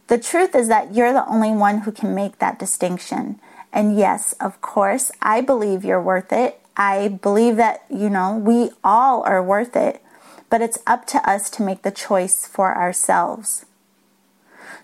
The 0.08 0.18
truth 0.18 0.54
is 0.56 0.68
that 0.68 0.94
you're 0.94 1.14
the 1.14 1.28
only 1.28 1.52
one 1.52 1.80
who 1.80 1.92
can 1.92 2.14
make 2.14 2.40
that 2.40 2.60
distinction. 2.60 3.40
And 3.72 3.98
yes, 3.98 4.34
of 4.34 4.62
course, 4.62 5.12
I 5.22 5.42
believe 5.42 5.84
you're 5.84 6.02
worth 6.02 6.32
it. 6.32 6.60
I 6.76 7.08
believe 7.08 7.56
that, 7.58 7.84
you 7.90 8.10
know, 8.10 8.38
we 8.38 8.72
all 8.84 9.24
are 9.24 9.42
worth 9.42 9.76
it, 9.76 10.02
but 10.50 10.62
it's 10.62 10.80
up 10.86 11.06
to 11.08 11.30
us 11.30 11.50
to 11.52 11.64
make 11.64 11.82
the 11.82 11.92
choice 11.92 12.46
for 12.46 12.76
ourselves. 12.76 13.66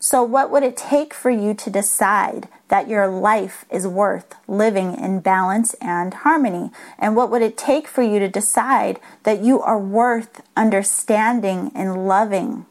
So, 0.01 0.23
what 0.23 0.49
would 0.49 0.63
it 0.63 0.77
take 0.77 1.13
for 1.13 1.29
you 1.29 1.53
to 1.53 1.69
decide 1.69 2.47
that 2.69 2.87
your 2.87 3.07
life 3.07 3.65
is 3.69 3.85
worth 3.85 4.33
living 4.47 4.97
in 4.97 5.19
balance 5.19 5.73
and 5.75 6.13
harmony? 6.13 6.71
And 6.97 7.17
what 7.17 7.29
would 7.29 7.41
it 7.41 7.57
take 7.57 7.85
for 7.87 8.01
you 8.01 8.17
to 8.19 8.29
decide 8.29 8.99
that 9.23 9.41
you 9.41 9.61
are 9.61 9.77
worth 9.77 10.41
understanding 10.55 11.71
and 11.75 12.07
loving? 12.07 12.65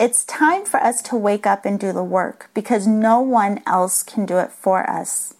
It's 0.00 0.24
time 0.24 0.64
for 0.64 0.80
us 0.80 1.00
to 1.02 1.16
wake 1.16 1.46
up 1.46 1.64
and 1.64 1.78
do 1.78 1.92
the 1.92 2.02
work 2.02 2.50
because 2.52 2.88
no 2.88 3.20
one 3.20 3.62
else 3.64 4.02
can 4.02 4.26
do 4.26 4.38
it 4.38 4.50
for 4.50 4.90
us. 4.90 5.34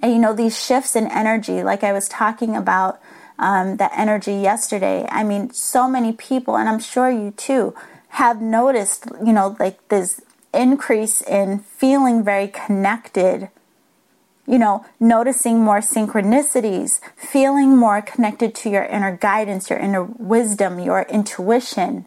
And 0.00 0.12
you 0.12 0.18
know, 0.18 0.32
these 0.32 0.58
shifts 0.58 0.96
in 0.96 1.06
energy, 1.10 1.62
like 1.62 1.84
I 1.84 1.92
was 1.92 2.08
talking 2.08 2.56
about 2.56 2.98
um, 3.38 3.76
that 3.76 3.92
energy 3.96 4.34
yesterday, 4.34 5.06
I 5.10 5.24
mean, 5.24 5.52
so 5.52 5.88
many 5.88 6.12
people, 6.12 6.56
and 6.56 6.68
I'm 6.68 6.80
sure 6.80 7.10
you 7.10 7.32
too, 7.32 7.74
have 8.10 8.40
noticed, 8.40 9.06
you 9.24 9.32
know, 9.32 9.56
like 9.58 9.88
this 9.88 10.20
increase 10.52 11.20
in 11.22 11.60
feeling 11.60 12.24
very 12.24 12.48
connected 12.48 13.50
you 14.48 14.58
know, 14.58 14.82
noticing 14.98 15.60
more 15.60 15.80
synchronicities, 15.80 17.00
feeling 17.14 17.76
more 17.76 18.00
connected 18.00 18.54
to 18.54 18.70
your 18.70 18.84
inner 18.84 19.14
guidance, 19.14 19.68
your 19.68 19.78
inner 19.78 20.02
wisdom, 20.02 20.80
your 20.80 21.02
intuition 21.02 22.06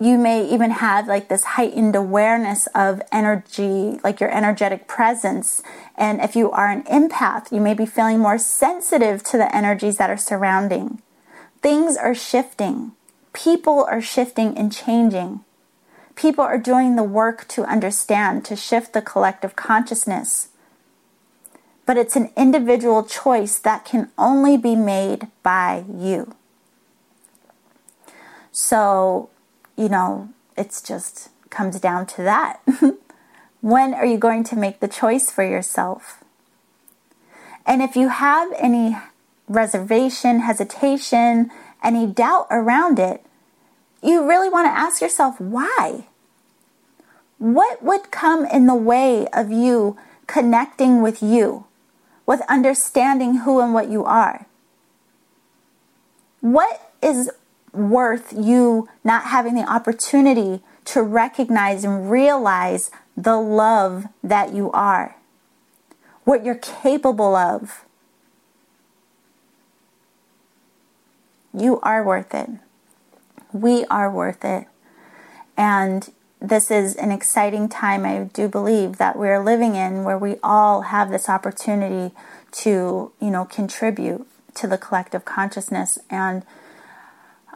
you 0.00 0.16
may 0.16 0.48
even 0.48 0.70
have 0.70 1.08
like 1.08 1.28
this 1.28 1.44
heightened 1.44 1.96
awareness 1.96 2.68
of 2.68 3.02
energy, 3.10 3.98
like 4.04 4.20
your 4.20 4.30
energetic 4.30 4.86
presence. 4.86 5.60
And 5.96 6.20
if 6.20 6.36
you 6.36 6.50
are 6.52 6.70
an 6.70 6.84
empath, 6.84 7.50
you 7.50 7.60
may 7.60 7.74
be 7.74 7.86
feeling 7.86 8.20
more 8.20 8.38
sensitive 8.38 9.24
to 9.24 9.36
the 9.36 9.54
energies 9.54 9.96
that 9.98 10.10
are 10.10 10.16
surrounding. 10.16 11.02
Things 11.62 11.96
are 11.96 12.14
shifting, 12.14 12.92
people 13.32 13.84
are 13.90 14.00
shifting 14.00 14.56
and 14.56 14.72
changing. 14.72 15.40
People 16.14 16.42
are 16.42 16.58
doing 16.58 16.96
the 16.96 17.04
work 17.04 17.46
to 17.46 17.64
understand, 17.64 18.44
to 18.46 18.56
shift 18.56 18.92
the 18.92 19.00
collective 19.00 19.54
consciousness. 19.54 20.48
But 21.86 21.96
it's 21.96 22.16
an 22.16 22.30
individual 22.36 23.04
choice 23.04 23.56
that 23.60 23.84
can 23.84 24.10
only 24.18 24.56
be 24.56 24.74
made 24.74 25.28
by 25.44 25.84
you. 25.88 26.34
So, 28.50 29.30
you 29.78 29.88
know, 29.88 30.28
it's 30.56 30.82
just 30.82 31.30
comes 31.50 31.78
down 31.80 32.04
to 32.04 32.22
that. 32.22 32.60
when 33.60 33.94
are 33.94 34.04
you 34.04 34.18
going 34.18 34.44
to 34.44 34.56
make 34.56 34.80
the 34.80 34.88
choice 34.88 35.30
for 35.30 35.44
yourself? 35.44 36.22
And 37.64 37.80
if 37.80 37.96
you 37.96 38.08
have 38.08 38.52
any 38.58 38.96
reservation, 39.48 40.40
hesitation, 40.40 41.50
any 41.82 42.06
doubt 42.06 42.48
around 42.50 42.98
it, 42.98 43.24
you 44.02 44.28
really 44.28 44.48
want 44.48 44.66
to 44.66 44.78
ask 44.78 45.00
yourself 45.00 45.40
why? 45.40 46.06
What 47.38 47.82
would 47.82 48.10
come 48.10 48.44
in 48.46 48.66
the 48.66 48.74
way 48.74 49.28
of 49.32 49.50
you 49.50 49.96
connecting 50.26 51.00
with 51.00 51.22
you, 51.22 51.66
with 52.26 52.40
understanding 52.48 53.38
who 53.38 53.60
and 53.60 53.72
what 53.72 53.88
you 53.88 54.04
are? 54.04 54.46
What 56.40 56.92
is 57.00 57.30
worth 57.72 58.32
you 58.32 58.88
not 59.04 59.24
having 59.24 59.54
the 59.54 59.70
opportunity 59.70 60.62
to 60.86 61.02
recognize 61.02 61.84
and 61.84 62.10
realize 62.10 62.90
the 63.16 63.36
love 63.36 64.06
that 64.22 64.54
you 64.54 64.70
are, 64.72 65.16
what 66.24 66.44
you're 66.44 66.54
capable 66.54 67.34
of. 67.34 67.84
You 71.52 71.80
are 71.80 72.04
worth 72.04 72.34
it. 72.34 72.48
We 73.52 73.84
are 73.86 74.10
worth 74.10 74.44
it. 74.44 74.66
And 75.56 76.08
this 76.40 76.70
is 76.70 76.94
an 76.94 77.10
exciting 77.10 77.68
time, 77.68 78.04
I 78.04 78.24
do 78.32 78.48
believe, 78.48 78.98
that 78.98 79.18
we're 79.18 79.42
living 79.42 79.74
in 79.74 80.04
where 80.04 80.18
we 80.18 80.36
all 80.42 80.82
have 80.82 81.10
this 81.10 81.28
opportunity 81.28 82.14
to, 82.52 83.12
you 83.20 83.30
know, 83.30 83.44
contribute 83.44 84.26
to 84.54 84.66
the 84.66 84.78
collective 84.78 85.24
consciousness. 85.24 85.98
And 86.08 86.44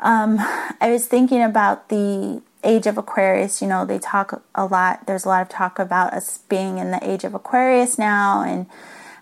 um, 0.02 0.36
I 0.80 0.90
was 0.90 1.06
thinking 1.06 1.42
about 1.42 1.88
the 1.88 2.42
age 2.64 2.86
of 2.86 2.98
Aquarius. 2.98 3.62
You 3.62 3.68
know, 3.68 3.84
they 3.84 3.98
talk 3.98 4.42
a 4.54 4.66
lot, 4.66 5.06
there's 5.06 5.24
a 5.24 5.28
lot 5.28 5.42
of 5.42 5.48
talk 5.48 5.78
about 5.78 6.12
us 6.12 6.38
being 6.48 6.78
in 6.78 6.90
the 6.90 7.00
age 7.08 7.24
of 7.24 7.34
Aquarius 7.34 7.98
now 7.98 8.42
and 8.42 8.66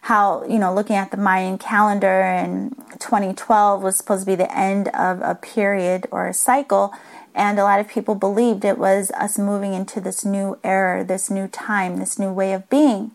how, 0.03 0.45
you 0.45 0.59
know, 0.59 0.73
looking 0.73 0.97
at 0.97 1.11
the 1.11 1.16
Mayan 1.19 1.59
calendar 1.59 2.23
and 2.23 2.75
2012 2.99 3.83
was 3.83 3.97
supposed 3.97 4.23
to 4.23 4.27
be 4.27 4.35
the 4.35 4.57
end 4.57 4.88
of 4.88 5.21
a 5.21 5.35
period 5.35 6.07
or 6.11 6.27
a 6.27 6.35
cycle. 6.35 6.95
And 7.35 7.59
a 7.59 7.64
lot 7.64 7.81
of 7.81 7.88
people 7.88 8.14
believed 8.14 8.64
it 8.64 8.79
was 8.79 9.11
us 9.12 9.38
moving 9.38 9.75
into 9.75 10.01
this 10.01 10.25
new 10.25 10.59
era, 10.64 11.05
this 11.05 11.31
new 11.31 11.47
time, 11.47 11.99
this 11.99 12.19
new 12.19 12.33
way 12.33 12.55
of 12.55 12.69
being. 12.71 13.12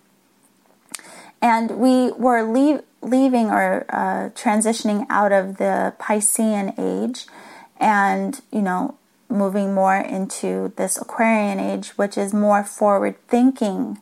And 1.41 1.71
we 1.71 2.12
were 2.12 2.43
leave, 2.43 2.82
leaving 3.01 3.47
or 3.47 3.86
uh, 3.89 4.30
transitioning 4.30 5.06
out 5.10 5.32
of 5.32 5.58
the 5.58 5.93
Piscean 5.99 6.73
age 6.78 7.25
and, 7.77 8.41
you 8.51 8.61
know, 8.61 8.95
moving 9.29 9.73
more 9.73 9.97
into 9.97 10.73
this 10.77 10.97
Aquarian 10.97 11.59
age, 11.59 11.89
which 11.97 12.17
is 12.17 12.33
more 12.33 12.63
forward 12.63 13.15
thinking. 13.27 13.99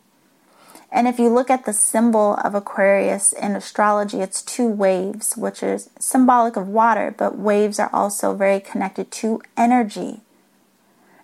And 0.92 1.08
if 1.08 1.18
you 1.18 1.28
look 1.28 1.50
at 1.50 1.64
the 1.64 1.72
symbol 1.72 2.38
of 2.44 2.54
Aquarius 2.54 3.32
in 3.32 3.56
astrology, 3.56 4.20
it's 4.20 4.42
two 4.42 4.68
waves, 4.68 5.36
which 5.36 5.62
is 5.62 5.90
symbolic 5.98 6.56
of 6.56 6.68
water, 6.68 7.12
but 7.16 7.36
waves 7.36 7.80
are 7.80 7.90
also 7.92 8.32
very 8.34 8.60
connected 8.60 9.10
to 9.10 9.42
energy. 9.56 10.20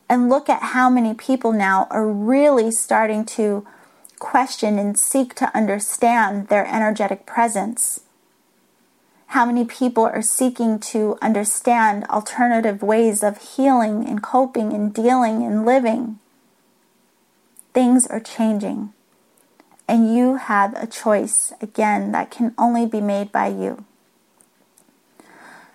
And 0.08 0.28
look 0.28 0.48
at 0.48 0.74
how 0.74 0.90
many 0.90 1.14
people 1.14 1.52
now 1.52 1.86
are 1.90 2.08
really 2.08 2.72
starting 2.72 3.24
to 3.26 3.64
question 4.18 4.76
and 4.76 4.98
seek 4.98 5.34
to 5.36 5.56
understand 5.56 6.48
their 6.48 6.66
energetic 6.66 7.24
presence 7.24 8.00
how 9.30 9.46
many 9.46 9.64
people 9.64 10.04
are 10.04 10.22
seeking 10.22 10.80
to 10.80 11.16
understand 11.22 12.04
alternative 12.06 12.82
ways 12.82 13.22
of 13.22 13.38
healing 13.38 14.04
and 14.04 14.20
coping 14.20 14.72
and 14.72 14.92
dealing 14.92 15.44
and 15.44 15.64
living. 15.64 16.18
Things 17.72 18.08
are 18.08 18.18
changing. 18.18 18.92
And 19.86 20.12
you 20.12 20.34
have 20.34 20.74
a 20.74 20.84
choice, 20.84 21.52
again, 21.60 22.10
that 22.10 22.32
can 22.32 22.54
only 22.58 22.86
be 22.86 23.00
made 23.00 23.30
by 23.30 23.46
you. 23.46 23.84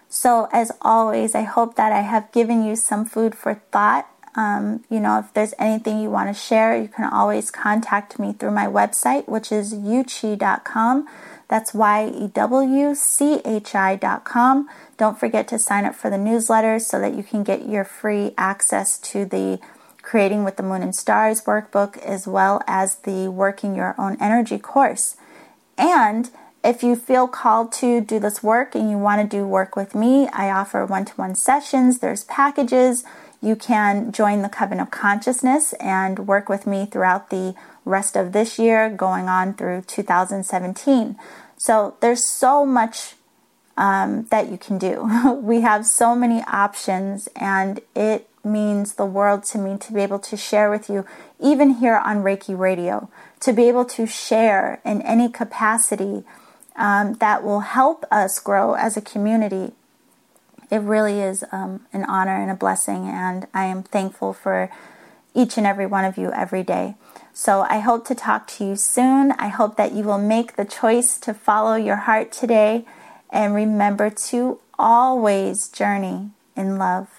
So, 0.10 0.50
as 0.52 0.74
always, 0.82 1.34
I 1.34 1.44
hope 1.44 1.76
that 1.76 1.94
I 1.94 2.02
have 2.02 2.34
given 2.34 2.66
you 2.66 2.76
some 2.76 3.06
food 3.06 3.36
for 3.36 3.54
thought. 3.72 4.06
Um, 4.36 4.84
you 4.90 5.00
know, 5.00 5.20
if 5.20 5.34
there's 5.34 5.54
anything 5.58 6.02
you 6.02 6.10
want 6.10 6.28
to 6.28 6.34
share, 6.34 6.76
you 6.78 6.90
can 6.90 7.06
always 7.06 7.52
contact 7.52 8.20
me 8.20 8.34
through 8.34 8.52
my 8.52 8.66
website, 8.66 9.30
which 9.30 9.50
is 9.50 9.74
yewchi.com. 9.74 11.08
That's 11.48 11.74
Y-E-W-C-H-I.com. 11.74 14.70
Don't 14.98 15.20
forget 15.20 15.48
to 15.50 15.60
sign 15.60 15.86
up 15.86 15.96
for 15.96 16.10
the 16.10 16.18
newsletter 16.18 16.80
so 16.80 17.00
that 17.00 17.14
you 17.14 17.24
can 17.24 17.44
get 17.44 17.68
your 17.68 17.84
free 17.84 18.34
access 18.38 18.98
to 19.00 19.26
the 19.26 19.60
Creating 20.02 20.44
with 20.44 20.56
the 20.56 20.64
Moon 20.64 20.84
and 20.84 20.96
Stars 20.96 21.44
workbook 21.46 21.98
as 21.98 22.28
well 22.28 22.62
as 22.68 22.98
the 22.98 23.28
Working 23.28 23.76
Your 23.76 23.96
Own 23.98 24.18
Energy 24.22 24.60
course. 24.60 25.18
And 25.80 26.30
if 26.64 26.84
you 26.84 26.96
feel 26.96 27.28
called 27.28 27.72
to 27.74 28.02
do 28.02 28.20
this 28.20 28.44
work 28.44 28.76
and 28.76 28.90
you 28.90 28.98
want 28.98 29.22
to 29.22 29.38
do 29.38 29.48
work 29.48 29.76
with 29.76 29.96
me, 29.96 30.28
I 30.28 30.52
offer 30.52 30.86
one 30.86 31.06
to 31.06 31.14
one 31.14 31.34
sessions, 31.34 32.00
there's 32.00 32.24
packages. 32.26 33.04
You 33.42 33.56
can 33.56 34.12
join 34.12 34.42
the 34.42 34.50
Coven 34.50 34.80
of 34.80 34.92
Consciousness 34.92 35.74
and 35.74 36.28
work 36.28 36.50
with 36.50 36.66
me 36.66 36.86
throughout 36.86 37.30
the 37.30 37.56
rest 37.84 38.16
of 38.16 38.32
this 38.32 38.58
year, 38.58 38.90
going 38.90 39.30
on 39.30 39.54
through 39.54 39.84
2017. 39.84 41.16
So 41.58 41.96
there's 42.02 42.24
so 42.24 42.66
much 42.66 43.16
um, 43.78 44.24
that 44.32 44.50
you 44.50 44.58
can 44.58 44.78
do. 44.78 45.40
we 45.42 45.62
have 45.62 45.86
so 45.86 46.16
many 46.16 46.42
options, 46.44 47.28
and 47.36 47.82
it 47.96 48.30
means 48.44 48.94
the 48.94 49.06
world 49.06 49.44
to 49.44 49.58
me 49.58 49.78
to 49.78 49.94
be 49.94 50.02
able 50.02 50.20
to 50.20 50.38
share 50.38 50.70
with 50.70 50.90
you, 50.90 51.06
even 51.40 51.72
here 51.72 51.98
on 51.98 52.24
Reiki 52.24 52.58
Radio, 52.58 53.10
to 53.42 53.54
be 53.54 53.68
able 53.68 53.86
to 53.86 54.06
share 54.06 54.82
in 54.86 55.02
any 55.02 55.30
capacity 55.30 56.24
um, 56.76 57.14
that 57.16 57.44
will 57.44 57.62
help 57.62 58.06
us 58.12 58.40
grow 58.40 58.74
as 58.74 58.98
a 58.98 59.02
community 59.02 59.74
it 60.72 60.80
really 60.80 61.22
is 61.22 61.44
um, 61.52 61.86
an 61.94 62.04
honor 62.06 62.36
and 62.36 62.52
a 62.52 62.56
blessing, 62.56 63.08
and 63.08 63.48
I 63.54 63.66
am 63.66 63.84
thankful 63.84 64.34
for 64.34 64.70
each 65.34 65.58
and 65.58 65.68
every 65.68 65.86
one 65.86 66.06
of 66.06 66.18
you 66.18 66.32
every 66.32 66.64
day. 66.64 66.96
So 67.34 67.62
I 67.62 67.80
hope 67.80 68.06
to 68.08 68.16
talk 68.16 68.48
to 68.48 68.66
you 68.66 68.76
soon. 68.76 69.34
I 69.34 69.50
hope 69.50 69.76
that 69.76 69.92
you 69.92 70.04
will 70.04 70.18
make 70.18 70.56
the 70.56 70.66
choice 70.66 71.18
to 71.20 71.34
follow 71.34 71.76
your 71.76 71.98
heart 71.98 72.32
today 72.32 72.86
and 73.30 73.54
remember 73.54 74.10
to 74.10 74.60
always 74.80 75.68
journey 75.68 76.30
in 76.56 76.78
love. 76.78 77.15